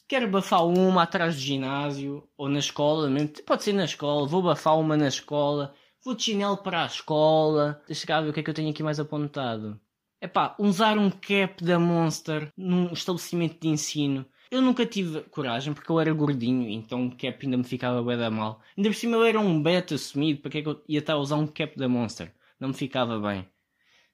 quero 0.07 0.29
bafar 0.29 0.65
uma 0.65 1.03
atrás 1.03 1.35
do 1.35 1.41
ginásio 1.41 2.27
ou 2.37 2.49
na 2.49 2.59
escola, 2.59 3.09
mesmo. 3.09 3.29
pode 3.45 3.63
ser 3.63 3.73
na 3.73 3.85
escola, 3.85 4.27
vou 4.27 4.41
bafar 4.41 4.77
uma 4.77 4.97
na 4.97 5.07
escola, 5.07 5.73
vou 6.03 6.15
de 6.15 6.23
chinelo 6.23 6.57
para 6.57 6.83
a 6.83 6.87
escola. 6.87 7.81
Deixa 7.87 8.05
cá 8.07 8.21
ver 8.21 8.29
o 8.29 8.33
que 8.33 8.39
é 8.39 8.43
que 8.43 8.49
eu 8.49 8.53
tenho 8.53 8.71
aqui 8.71 8.83
mais 8.83 8.99
apontado. 8.99 9.79
É 10.21 10.27
pá, 10.27 10.55
usar 10.59 10.97
um 10.97 11.09
cap 11.09 11.63
da 11.63 11.79
Monster 11.79 12.51
num 12.57 12.91
estabelecimento 12.91 13.59
de 13.61 13.69
ensino. 13.69 14.25
Eu 14.51 14.63
nunca 14.63 14.83
tive 14.83 15.21
coragem 15.29 15.73
porque 15.75 15.91
eu 15.91 15.99
era 15.99 16.11
gordinho, 16.11 16.67
então 16.69 17.05
o 17.05 17.11
cap 17.15 17.37
ainda 17.45 17.57
me 17.57 17.63
ficava 17.63 18.01
bem 18.01 18.17
da 18.17 18.31
mal. 18.31 18.61
Ainda 18.75 18.89
por 18.89 18.95
cima 18.95 19.17
eu 19.17 19.23
era 19.23 19.39
um 19.39 19.61
beta 19.61 19.93
assumido, 19.93 20.41
para 20.41 20.49
que 20.49 20.57
é 20.57 20.61
que 20.63 20.67
eu 20.67 20.83
ia 20.87 20.99
estar 20.99 21.13
a 21.13 21.17
usar 21.17 21.35
um 21.35 21.45
cap 21.45 21.77
da 21.77 21.87
Monster? 21.87 22.33
Não 22.59 22.69
me 22.69 22.73
ficava 22.73 23.19
bem. 23.19 23.47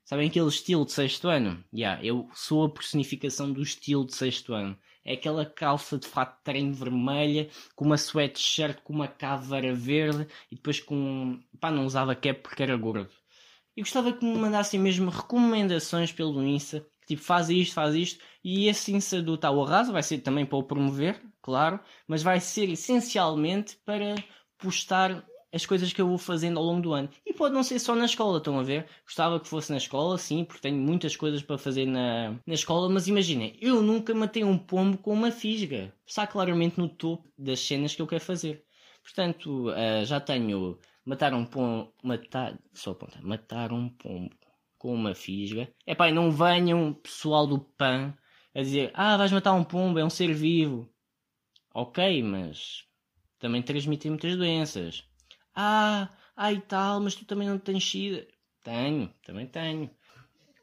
Sabem 0.03 0.27
aquele 0.27 0.49
estilo 0.49 0.85
de 0.85 0.91
sexto 0.91 1.29
ano? 1.29 1.63
Já, 1.73 1.93
yeah, 1.93 2.05
eu 2.05 2.29
sou 2.33 2.65
a 2.65 2.69
personificação 2.69 3.51
do 3.51 3.61
estilo 3.61 4.05
de 4.05 4.13
sexto 4.13 4.53
ano. 4.53 4.77
É 5.05 5.13
aquela 5.13 5.45
calça 5.45 5.97
de 5.97 6.07
fato 6.07 6.43
treino 6.43 6.73
vermelha, 6.73 7.49
com 7.73 7.85
uma 7.85 7.95
sweatshirt 7.95 8.81
com 8.83 8.91
uma 8.91 9.07
caveira 9.07 9.73
verde 9.73 10.27
e 10.51 10.55
depois 10.55 10.81
com. 10.81 11.39
pá, 11.61 11.71
não 11.71 11.85
usava 11.85 12.13
cap 12.13 12.41
porque 12.41 12.61
era 12.61 12.75
gordo. 12.75 13.09
E 13.75 13.81
gostava 13.81 14.11
que 14.11 14.25
me 14.25 14.37
mandassem 14.37 14.79
mesmo 14.79 15.09
recomendações 15.09 16.11
pelo 16.11 16.43
Insta 16.43 16.85
Tipo, 17.07 17.21
faz 17.21 17.49
isto, 17.49 17.73
faz 17.73 17.95
isto. 17.95 18.23
E 18.43 18.67
esse 18.67 18.93
Insta 18.93 19.21
do 19.21 19.37
Tau 19.37 19.63
Arrasa 19.63 19.91
vai 19.91 20.03
ser 20.03 20.19
também 20.19 20.45
para 20.45 20.57
o 20.57 20.63
promover, 20.63 21.21
claro. 21.41 21.79
Mas 22.07 22.23
vai 22.23 22.39
ser 22.39 22.69
essencialmente 22.69 23.77
para 23.85 24.15
postar 24.57 25.25
as 25.55 25.65
coisas 25.65 25.93
que 25.93 26.01
eu 26.01 26.07
vou 26.07 26.17
fazendo 26.17 26.59
ao 26.59 26.65
longo 26.65 26.81
do 26.81 26.93
ano. 26.93 27.09
E 27.25 27.33
pode 27.33 27.53
não 27.53 27.63
ser 27.63 27.79
só 27.79 27.95
na 27.95 28.05
escola, 28.05 28.39
estão 28.39 28.59
a 28.59 28.63
ver? 28.63 28.85
Gostava 29.05 29.39
que 29.39 29.47
fosse 29.47 29.71
na 29.71 29.77
escola, 29.77 30.17
sim, 30.17 30.43
porque 30.43 30.61
tenho 30.61 30.77
muitas 30.77 31.15
coisas 31.15 31.41
para 31.41 31.57
fazer 31.57 31.85
na, 31.85 32.31
na 32.45 32.53
escola, 32.53 32.89
mas 32.89 33.07
imaginem, 33.07 33.55
eu 33.61 33.81
nunca 33.81 34.13
matei 34.13 34.43
um 34.43 34.57
pombo 34.57 34.97
com 34.97 35.13
uma 35.13 35.31
fisga. 35.31 35.93
Está 36.05 36.27
claramente 36.27 36.77
no 36.77 36.89
topo 36.89 37.31
das 37.37 37.61
cenas 37.61 37.95
que 37.95 38.01
eu 38.01 38.07
quero 38.07 38.23
fazer. 38.23 38.65
Portanto, 39.01 39.69
uh, 39.69 40.03
já 40.03 40.19
tenho 40.19 40.77
matar 41.05 41.33
um 41.33 41.45
pombo. 41.45 41.93
Matar. 42.03 42.59
Só 42.73 42.91
apontar. 42.91 43.23
Matar 43.23 43.71
um 43.71 43.87
pombo 43.89 44.35
com 44.85 44.93
uma 44.93 45.15
fisga. 45.15 45.67
É 45.83 45.95
pá, 45.95 46.11
não 46.11 46.29
venham 46.29 46.93
pessoal 46.93 47.47
do 47.47 47.59
PAN 47.59 48.13
a 48.53 48.61
dizer 48.61 48.91
ah, 48.93 49.17
vais 49.17 49.31
matar 49.31 49.53
um 49.53 49.63
pombo, 49.63 49.97
é 49.97 50.05
um 50.05 50.11
ser 50.11 50.31
vivo. 50.31 50.87
Ok, 51.73 52.21
mas 52.21 52.83
também 53.39 53.63
transmitem 53.63 54.11
muitas 54.11 54.37
doenças. 54.37 55.03
Ah, 55.55 56.07
ah 56.35 56.53
e 56.53 56.61
tal, 56.61 57.01
mas 57.01 57.15
tu 57.15 57.25
também 57.25 57.49
não 57.49 57.57
tens 57.57 57.83
sida. 57.83 58.27
Tenho, 58.61 59.11
também 59.23 59.47
tenho. 59.47 59.89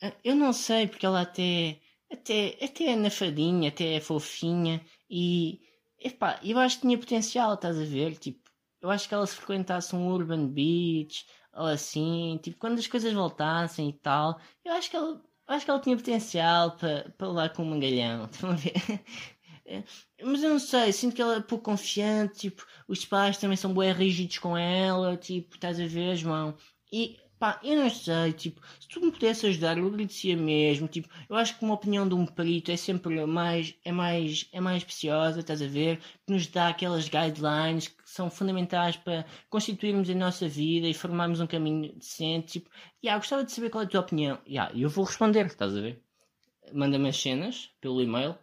Ah, 0.03 0.13
eu 0.25 0.35
não 0.35 0.53
sei 0.53 0.87
porque 0.87 1.07
ela 1.07 1.21
até 1.23 1.81
até 2.13 2.59
até 2.63 2.85
é 2.87 2.97
nafadinha, 2.97 3.69
até 3.69 3.95
é 3.95 4.01
fofinha 4.01 4.85
e 5.09 5.61
epá, 6.01 6.41
eu 6.43 6.59
acho 6.59 6.77
que 6.77 6.83
tinha 6.83 6.99
potencial, 6.99 7.55
estás 7.55 7.79
a 7.79 7.85
ver? 7.85 8.17
Tipo, 8.19 8.41
eu 8.81 8.91
acho 8.91 9.09
que 9.09 9.15
ela 9.15 9.27
se 9.27 9.37
frequentasse 9.37 9.95
um 9.95 10.09
Urban 10.09 10.49
Beach 10.49 11.27
ou 11.53 11.67
assim, 11.67 12.39
tipo, 12.43 12.59
quando 12.59 12.79
as 12.79 12.87
coisas 12.87 13.13
voltassem 13.13 13.89
e 13.91 13.93
tal, 13.93 14.41
eu 14.65 14.73
acho 14.73 14.91
que 14.91 14.97
ela 14.97 15.23
acho 15.49 15.65
que 15.65 15.71
ela 15.71 15.81
tinha 15.81 15.97
potencial 15.97 16.77
para, 16.77 17.11
para 17.19 17.29
lá 17.29 17.49
com 17.49 17.63
um 17.63 17.71
mangalhão. 17.71 18.25
Estão 18.31 18.51
a 18.51 18.55
ver? 18.55 18.73
É, 19.67 19.85
mas 20.25 20.43
eu 20.43 20.51
não 20.51 20.59
sei, 20.59 20.93
sinto 20.93 21.15
que 21.15 21.23
ela 21.23 21.37
é 21.37 21.41
pouco 21.41 21.65
confiante, 21.65 22.41
tipo, 22.41 22.67
os 22.89 23.05
pais 23.05 23.39
também 23.39 23.57
são 23.57 23.73
bem 23.73 23.93
rígidos 23.93 24.39
com 24.39 24.57
ela, 24.57 25.17
tipo, 25.17 25.55
estás 25.55 25.79
a 25.79 25.87
ver, 25.87 26.17
João? 26.17 26.57
E 26.93 27.20
pá, 27.41 27.59
eu 27.65 27.77
não 27.77 27.91
sei, 27.91 28.33
tipo, 28.35 28.61
se 28.79 28.87
tu 28.89 29.01
me 29.01 29.11
pudesse 29.11 29.47
ajudar, 29.47 29.79
eu 29.79 29.87
agradecia 29.87 30.37
mesmo, 30.37 30.87
tipo, 30.87 31.09
eu 31.29 31.37
acho 31.37 31.59
que 31.59 31.65
uma 31.65 31.75
opinião 31.75 32.09
de 32.09 32.15
um 32.15 32.27
perito 32.27 32.71
é 32.71 32.77
sempre 32.77 33.27
mais, 33.27 33.75
é 33.85 33.91
mais, 33.91 34.49
é 34.53 34.61
mais 34.61 34.85
preciosa, 34.85 35.41
estás 35.41 35.63
a 35.63 35.67
ver? 35.67 35.99
Que 36.27 36.33
nos 36.33 36.47
dá 36.47 36.69
aquelas 36.69 37.09
guidelines 37.09 37.89
que 37.89 38.09
são 38.09 38.31
fundamentais 38.31 38.97
para 38.97 39.25
constituirmos 39.49 40.09
a 40.11 40.15
nossa 40.15 40.49
vida 40.49 40.87
e 40.87 40.95
formarmos 40.95 41.41
um 41.41 41.47
caminho 41.47 41.95
decente, 41.97 42.61
tipo, 42.61 42.71
e 43.03 43.07
yeah, 43.07 43.19
gostava 43.19 43.45
de 43.45 43.53
saber 43.53 43.71
qual 43.71 43.83
é 43.83 43.87
a 43.87 43.89
tua 43.89 44.01
opinião. 44.01 44.39
E 44.47 44.53
yeah, 44.53 44.73
eu 44.79 44.89
vou 44.89 45.05
responder, 45.05 45.47
estás 45.47 45.77
a 45.77 45.81
ver? 45.81 46.03
Manda-me 46.73 47.09
as 47.09 47.21
cenas 47.21 47.71
pelo 47.81 48.03
e-mail 48.03 48.37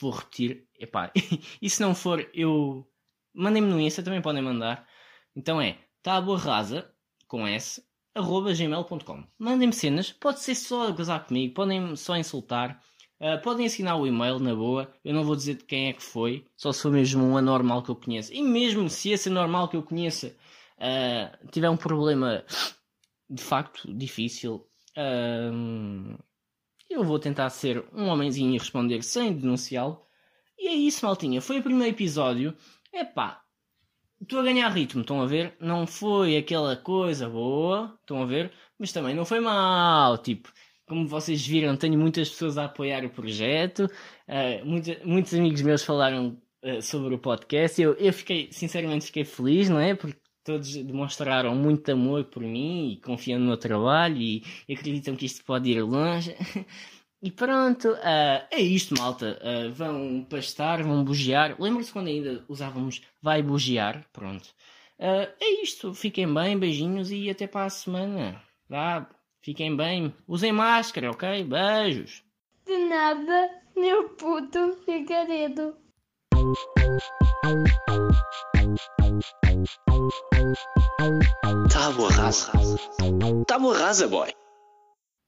vou 0.00 0.10
repetir. 0.10 0.66
Epá, 0.78 1.12
e 1.60 1.70
se 1.70 1.80
não 1.80 1.94
for, 1.94 2.28
eu. 2.34 2.86
Mandem-me 3.34 3.68
no 3.68 3.80
Insta, 3.80 4.02
também 4.02 4.22
podem 4.22 4.42
mandar. 4.42 4.88
Então 5.34 5.60
é 5.60 5.78
tábua 6.02 6.38
rasa, 6.38 6.90
com 7.28 7.46
S, 7.46 7.85
arroba 8.16 8.54
gmail.com. 8.54 9.24
Mandem-me 9.38 9.72
cenas, 9.72 10.10
pode 10.10 10.40
ser 10.40 10.54
só 10.54 10.88
a 10.88 10.90
gozar 10.90 11.26
comigo, 11.26 11.54
podem 11.54 11.94
só 11.94 12.16
insultar, 12.16 12.80
uh, 13.20 13.40
podem 13.42 13.66
assinar 13.66 14.00
o 14.00 14.06
e-mail 14.06 14.38
na 14.38 14.54
boa. 14.54 14.90
Eu 15.04 15.14
não 15.14 15.22
vou 15.22 15.36
dizer 15.36 15.56
de 15.56 15.64
quem 15.64 15.88
é 15.88 15.92
que 15.92 16.02
foi, 16.02 16.46
só 16.56 16.72
se 16.72 16.82
for 16.82 16.90
mesmo 16.90 17.22
um 17.22 17.36
anormal 17.36 17.82
que 17.82 17.90
eu 17.90 17.96
conheça. 17.96 18.32
E 18.34 18.42
mesmo 18.42 18.88
se 18.88 19.10
esse 19.10 19.28
anormal 19.28 19.68
que 19.68 19.76
eu 19.76 19.82
conheça 19.82 20.34
uh, 20.78 21.48
tiver 21.50 21.68
um 21.68 21.76
problema 21.76 22.42
de 23.28 23.42
facto 23.42 23.92
difícil, 23.92 24.66
uh, 24.96 26.18
eu 26.88 27.04
vou 27.04 27.18
tentar 27.18 27.50
ser 27.50 27.84
um 27.92 28.06
homenzinho 28.06 28.54
e 28.54 28.58
responder 28.58 29.02
sem 29.02 29.32
denunciá-lo. 29.34 30.02
E 30.58 30.68
é 30.68 30.72
isso, 30.72 31.04
maltinha. 31.04 31.42
Foi 31.42 31.58
o 31.58 31.62
primeiro 31.62 31.94
episódio. 31.94 32.56
Epá, 32.90 33.42
estou 34.20 34.40
a 34.40 34.42
ganhar 34.42 34.68
ritmo, 34.68 35.02
estão 35.02 35.20
a 35.20 35.26
ver? 35.26 35.54
Não 35.60 35.86
foi 35.86 36.36
aquela 36.36 36.76
coisa 36.76 37.28
boa, 37.28 37.96
estão 38.00 38.22
a 38.22 38.26
ver? 38.26 38.52
Mas 38.78 38.92
também 38.92 39.14
não 39.14 39.24
foi 39.24 39.40
mal. 39.40 40.18
Tipo, 40.18 40.52
como 40.86 41.06
vocês 41.06 41.46
viram, 41.46 41.76
tenho 41.76 41.98
muitas 41.98 42.28
pessoas 42.30 42.58
a 42.58 42.64
apoiar 42.66 43.04
o 43.04 43.10
projeto. 43.10 43.90
Uh, 44.28 45.04
muitos 45.04 45.34
amigos 45.34 45.62
meus 45.62 45.84
falaram 45.84 46.40
uh, 46.62 46.82
sobre 46.82 47.14
o 47.14 47.18
podcast. 47.18 47.80
Eu, 47.80 47.94
eu 47.94 48.12
fiquei, 48.12 48.48
sinceramente, 48.52 49.06
fiquei 49.06 49.24
feliz, 49.24 49.68
não 49.68 49.80
é? 49.80 49.94
Porque 49.94 50.18
todos 50.44 50.76
demonstraram 50.76 51.54
muito 51.56 51.90
amor 51.90 52.24
por 52.24 52.42
mim 52.42 52.92
e 52.92 53.00
confiam 53.00 53.40
no 53.40 53.46
meu 53.46 53.56
trabalho 53.56 54.16
e 54.16 54.44
acreditam 54.70 55.16
que 55.16 55.26
isto 55.26 55.44
pode 55.44 55.68
ir 55.70 55.82
longe. 55.82 56.36
E 57.26 57.30
pronto, 57.32 57.88
uh, 57.88 58.46
é 58.52 58.60
isto, 58.60 58.94
malta. 58.96 59.36
Uh, 59.42 59.72
vão 59.72 60.24
pastar, 60.30 60.80
vão 60.84 61.02
bugiar. 61.02 61.60
Lembra-se 61.60 61.92
quando 61.92 62.06
ainda 62.06 62.44
usávamos 62.48 63.02
vai 63.20 63.42
bugiar? 63.42 64.06
Pronto. 64.12 64.46
Uh, 64.96 65.26
é 65.40 65.60
isto. 65.60 65.92
Fiquem 65.92 66.32
bem, 66.32 66.56
beijinhos 66.56 67.10
e 67.10 67.28
até 67.28 67.48
para 67.48 67.64
a 67.64 67.68
semana. 67.68 68.40
Vá, 68.68 69.10
fiquem 69.42 69.76
bem. 69.76 70.14
Usem 70.28 70.52
máscara, 70.52 71.10
ok? 71.10 71.42
Beijos. 71.42 72.22
De 72.64 72.78
nada, 72.78 73.50
meu 73.74 74.10
puto 74.10 74.76
figarido. 74.84 75.74
Tábua 81.72 82.08
rasa. 82.12 82.52
Tábua 83.48 83.76
rasa, 83.76 84.06
boy. 84.06 84.32